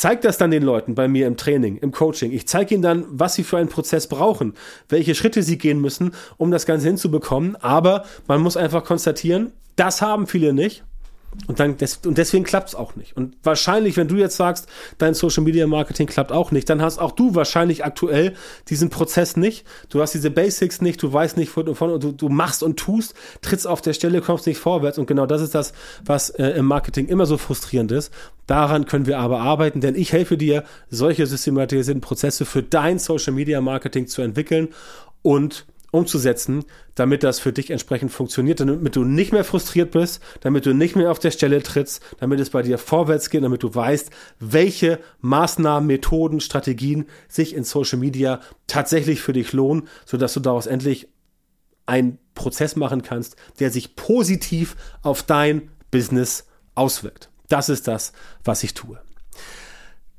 Zeige 0.00 0.22
das 0.22 0.38
dann 0.38 0.50
den 0.50 0.62
Leuten 0.62 0.94
bei 0.94 1.08
mir 1.08 1.26
im 1.26 1.36
Training, 1.36 1.76
im 1.76 1.92
Coaching. 1.92 2.32
Ich 2.32 2.48
zeige 2.48 2.74
ihnen 2.74 2.82
dann, 2.82 3.04
was 3.10 3.34
sie 3.34 3.44
für 3.44 3.58
einen 3.58 3.68
Prozess 3.68 4.06
brauchen, 4.06 4.54
welche 4.88 5.14
Schritte 5.14 5.42
sie 5.42 5.58
gehen 5.58 5.78
müssen, 5.78 6.14
um 6.38 6.50
das 6.50 6.64
Ganze 6.64 6.86
hinzubekommen. 6.86 7.54
Aber 7.56 8.06
man 8.26 8.40
muss 8.40 8.56
einfach 8.56 8.82
konstatieren, 8.82 9.52
das 9.76 10.00
haben 10.00 10.26
viele 10.26 10.54
nicht. 10.54 10.84
Und, 11.46 11.60
dann 11.60 11.76
des, 11.76 12.00
und 12.04 12.18
deswegen 12.18 12.44
klappt 12.44 12.70
es 12.70 12.74
auch 12.74 12.96
nicht. 12.96 13.16
Und 13.16 13.36
wahrscheinlich, 13.44 13.96
wenn 13.96 14.08
du 14.08 14.16
jetzt 14.16 14.36
sagst, 14.36 14.68
dein 14.98 15.14
Social 15.14 15.44
Media 15.44 15.66
Marketing 15.66 16.06
klappt 16.06 16.32
auch 16.32 16.50
nicht, 16.50 16.68
dann 16.68 16.82
hast 16.82 16.98
auch 16.98 17.12
du 17.12 17.34
wahrscheinlich 17.34 17.84
aktuell 17.84 18.34
diesen 18.68 18.90
Prozess 18.90 19.36
nicht. 19.36 19.64
Du 19.88 20.02
hast 20.02 20.12
diese 20.12 20.30
Basics 20.30 20.80
nicht, 20.80 21.00
du 21.02 21.12
weißt 21.12 21.36
nicht, 21.36 21.56
wovon 21.56 21.90
und 21.90 22.02
du, 22.02 22.12
du 22.12 22.28
machst 22.28 22.62
und 22.62 22.78
tust, 22.78 23.14
trittst 23.42 23.66
auf 23.66 23.80
der 23.80 23.92
Stelle, 23.92 24.20
kommst 24.20 24.46
nicht 24.46 24.58
vorwärts. 24.58 24.98
Und 24.98 25.06
genau 25.06 25.26
das 25.26 25.40
ist 25.40 25.54
das, 25.54 25.72
was 26.04 26.30
äh, 26.30 26.48
im 26.50 26.66
Marketing 26.66 27.06
immer 27.06 27.26
so 27.26 27.38
frustrierend 27.38 27.92
ist. 27.92 28.12
Daran 28.46 28.86
können 28.86 29.06
wir 29.06 29.20
aber 29.20 29.40
arbeiten, 29.40 29.80
denn 29.80 29.94
ich 29.94 30.12
helfe 30.12 30.36
dir, 30.36 30.64
solche 30.88 31.26
systematisierten 31.26 32.00
Prozesse 32.00 32.44
für 32.44 32.64
dein 32.64 32.98
Social 32.98 33.32
Media 33.32 33.60
Marketing 33.60 34.08
zu 34.08 34.22
entwickeln 34.22 34.68
und 35.22 35.66
umzusetzen, 35.90 36.64
damit 36.94 37.22
das 37.22 37.40
für 37.40 37.52
dich 37.52 37.70
entsprechend 37.70 38.12
funktioniert, 38.12 38.60
damit 38.60 38.96
du 38.96 39.04
nicht 39.04 39.32
mehr 39.32 39.44
frustriert 39.44 39.90
bist, 39.90 40.22
damit 40.40 40.66
du 40.66 40.74
nicht 40.74 40.96
mehr 40.96 41.10
auf 41.10 41.18
der 41.18 41.30
Stelle 41.30 41.62
trittst, 41.62 42.02
damit 42.18 42.40
es 42.40 42.50
bei 42.50 42.62
dir 42.62 42.78
vorwärts 42.78 43.30
geht, 43.30 43.42
damit 43.42 43.62
du 43.62 43.74
weißt, 43.74 44.10
welche 44.38 45.00
Maßnahmen, 45.20 45.86
Methoden, 45.86 46.40
Strategien 46.40 47.06
sich 47.28 47.54
in 47.54 47.64
Social 47.64 47.98
Media 47.98 48.40
tatsächlich 48.66 49.20
für 49.20 49.32
dich 49.32 49.52
lohnen, 49.52 49.88
sodass 50.04 50.34
du 50.34 50.40
daraus 50.40 50.66
endlich 50.66 51.08
einen 51.86 52.18
Prozess 52.34 52.76
machen 52.76 53.02
kannst, 53.02 53.36
der 53.58 53.70
sich 53.70 53.96
positiv 53.96 54.76
auf 55.02 55.22
dein 55.24 55.70
Business 55.90 56.46
auswirkt. 56.74 57.30
Das 57.48 57.68
ist 57.68 57.88
das, 57.88 58.12
was 58.44 58.62
ich 58.62 58.74
tue. 58.74 59.00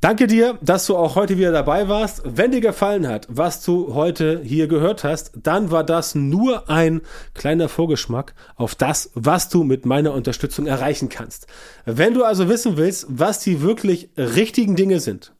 Danke 0.01 0.25
dir, 0.25 0.57
dass 0.63 0.87
du 0.87 0.97
auch 0.97 1.13
heute 1.13 1.37
wieder 1.37 1.51
dabei 1.51 1.87
warst. 1.87 2.23
Wenn 2.25 2.51
dir 2.51 2.59
gefallen 2.59 3.07
hat, 3.07 3.27
was 3.29 3.63
du 3.63 3.93
heute 3.93 4.41
hier 4.43 4.67
gehört 4.67 5.03
hast, 5.03 5.31
dann 5.43 5.69
war 5.69 5.83
das 5.83 6.15
nur 6.15 6.71
ein 6.71 7.01
kleiner 7.35 7.69
Vorgeschmack 7.69 8.33
auf 8.55 8.73
das, 8.73 9.11
was 9.13 9.49
du 9.49 9.63
mit 9.63 9.85
meiner 9.85 10.13
Unterstützung 10.13 10.65
erreichen 10.65 11.09
kannst. 11.09 11.45
Wenn 11.85 12.15
du 12.15 12.23
also 12.23 12.49
wissen 12.49 12.77
willst, 12.77 13.05
was 13.09 13.41
die 13.41 13.61
wirklich 13.61 14.09
richtigen 14.17 14.75
Dinge 14.75 14.99
sind, 14.99 15.33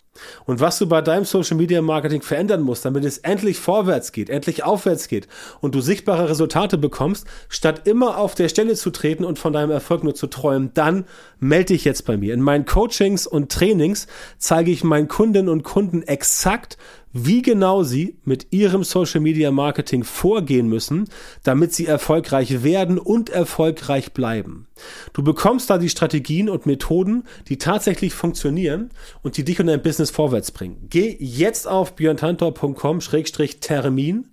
und 0.45 0.59
was 0.59 0.77
du 0.77 0.87
bei 0.87 1.01
deinem 1.01 1.23
Social 1.23 1.55
Media 1.55 1.81
Marketing 1.81 2.21
verändern 2.21 2.61
musst, 2.61 2.83
damit 2.83 3.05
es 3.05 3.19
endlich 3.19 3.57
vorwärts 3.57 4.11
geht, 4.11 4.29
endlich 4.29 4.63
aufwärts 4.63 5.07
geht 5.07 5.27
und 5.61 5.73
du 5.73 5.81
sichtbare 5.81 6.29
Resultate 6.29 6.77
bekommst, 6.77 7.25
statt 7.47 7.87
immer 7.87 8.17
auf 8.17 8.35
der 8.35 8.49
Stelle 8.49 8.75
zu 8.75 8.89
treten 8.89 9.23
und 9.23 9.39
von 9.39 9.53
deinem 9.53 9.71
Erfolg 9.71 10.03
nur 10.03 10.13
zu 10.13 10.27
träumen, 10.27 10.71
dann 10.73 11.05
melde 11.39 11.73
dich 11.73 11.85
jetzt 11.85 12.05
bei 12.05 12.17
mir. 12.17 12.33
In 12.33 12.41
meinen 12.41 12.65
Coachings 12.65 13.25
und 13.25 13.51
Trainings 13.51 14.07
zeige 14.37 14.71
ich 14.71 14.83
meinen 14.83 15.07
Kundinnen 15.07 15.49
und 15.49 15.63
Kunden 15.63 16.03
exakt, 16.03 16.77
wie 17.13 17.41
genau 17.41 17.83
sie 17.83 18.17
mit 18.23 18.47
ihrem 18.51 18.83
Social 18.83 19.21
Media 19.21 19.51
Marketing 19.51 20.03
vorgehen 20.03 20.67
müssen, 20.67 21.07
damit 21.43 21.73
sie 21.73 21.85
erfolgreich 21.85 22.63
werden 22.63 22.97
und 22.99 23.29
erfolgreich 23.29 24.13
bleiben. 24.13 24.67
Du 25.13 25.23
bekommst 25.23 25.69
da 25.69 25.77
die 25.77 25.89
Strategien 25.89 26.49
und 26.49 26.65
Methoden, 26.65 27.23
die 27.47 27.57
tatsächlich 27.57 28.13
funktionieren 28.13 28.89
und 29.21 29.37
die 29.37 29.45
dich 29.45 29.59
und 29.59 29.67
dein 29.67 29.81
Business 29.81 30.11
vorwärts 30.11 30.51
bringen. 30.51 30.87
Geh 30.89 31.15
jetzt 31.19 31.67
auf 31.67 31.95
björntantor.com-termin 31.95 34.27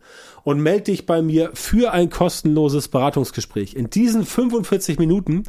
und 0.49 0.63
melde 0.63 0.85
dich 0.85 1.05
bei 1.05 1.21
mir 1.21 1.51
für 1.53 1.93
ein 1.93 2.09
kostenloses 2.09 2.89
Beratungsgespräch. 2.89 3.77
In 3.77 3.91
diesen 3.91 4.25
45 4.25 4.99
Minuten 4.99 5.43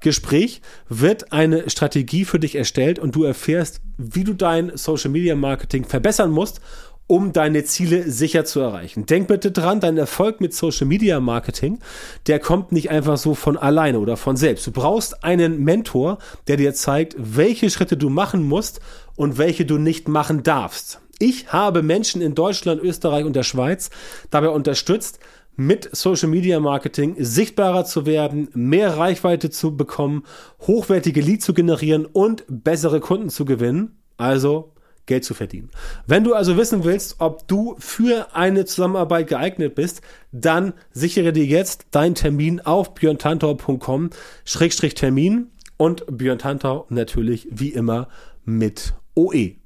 Gespräch 0.00 0.60
wird 0.88 1.32
eine 1.32 1.70
Strategie 1.70 2.24
für 2.24 2.40
dich 2.40 2.56
erstellt 2.56 2.98
und 2.98 3.14
du 3.14 3.22
erfährst, 3.22 3.80
wie 3.96 4.24
du 4.24 4.34
dein 4.34 4.76
Social 4.76 5.12
Media 5.12 5.36
Marketing 5.36 5.84
verbessern 5.84 6.32
musst, 6.32 6.60
um 7.06 7.32
deine 7.32 7.62
Ziele 7.62 8.10
sicher 8.10 8.44
zu 8.44 8.58
erreichen. 8.58 9.06
Denk 9.06 9.28
bitte 9.28 9.52
dran, 9.52 9.78
dein 9.78 9.96
Erfolg 9.96 10.40
mit 10.40 10.52
Social 10.52 10.88
Media 10.88 11.20
Marketing, 11.20 11.78
der 12.26 12.40
kommt 12.40 12.72
nicht 12.72 12.90
einfach 12.90 13.18
so 13.18 13.36
von 13.36 13.56
alleine 13.56 14.00
oder 14.00 14.16
von 14.16 14.36
selbst. 14.36 14.66
Du 14.66 14.72
brauchst 14.72 15.22
einen 15.22 15.62
Mentor, 15.62 16.18
der 16.48 16.56
dir 16.56 16.74
zeigt, 16.74 17.14
welche 17.16 17.70
Schritte 17.70 17.96
du 17.96 18.10
machen 18.10 18.42
musst 18.42 18.80
und 19.14 19.38
welche 19.38 19.64
du 19.64 19.78
nicht 19.78 20.08
machen 20.08 20.42
darfst. 20.42 21.00
Ich 21.22 21.52
habe 21.52 21.82
Menschen 21.82 22.22
in 22.22 22.34
Deutschland, 22.34 22.82
Österreich 22.82 23.26
und 23.26 23.36
der 23.36 23.42
Schweiz 23.42 23.90
dabei 24.30 24.48
unterstützt, 24.48 25.18
mit 25.54 25.94
Social 25.94 26.30
Media 26.30 26.58
Marketing 26.60 27.14
sichtbarer 27.18 27.84
zu 27.84 28.06
werden, 28.06 28.48
mehr 28.54 28.96
Reichweite 28.96 29.50
zu 29.50 29.76
bekommen, 29.76 30.24
hochwertige 30.62 31.20
Leads 31.20 31.44
zu 31.44 31.52
generieren 31.52 32.06
und 32.06 32.44
bessere 32.48 33.00
Kunden 33.00 33.28
zu 33.28 33.44
gewinnen. 33.44 33.98
Also 34.16 34.72
Geld 35.04 35.26
zu 35.26 35.34
verdienen. 35.34 35.68
Wenn 36.06 36.24
du 36.24 36.32
also 36.32 36.56
wissen 36.56 36.84
willst, 36.84 37.16
ob 37.18 37.46
du 37.46 37.76
für 37.78 38.34
eine 38.34 38.64
Zusammenarbeit 38.64 39.26
geeignet 39.26 39.74
bist, 39.74 40.00
dann 40.32 40.72
sichere 40.90 41.34
dir 41.34 41.44
jetzt 41.44 41.88
deinen 41.90 42.14
Termin 42.14 42.60
auf 42.60 42.94
björntantor.com-termin 42.94 45.48
und 45.76 46.16
Björn 46.16 46.38
Tantau 46.38 46.86
natürlich 46.88 47.46
wie 47.50 47.74
immer 47.74 48.08
mit 48.46 48.94
OE. 49.14 49.59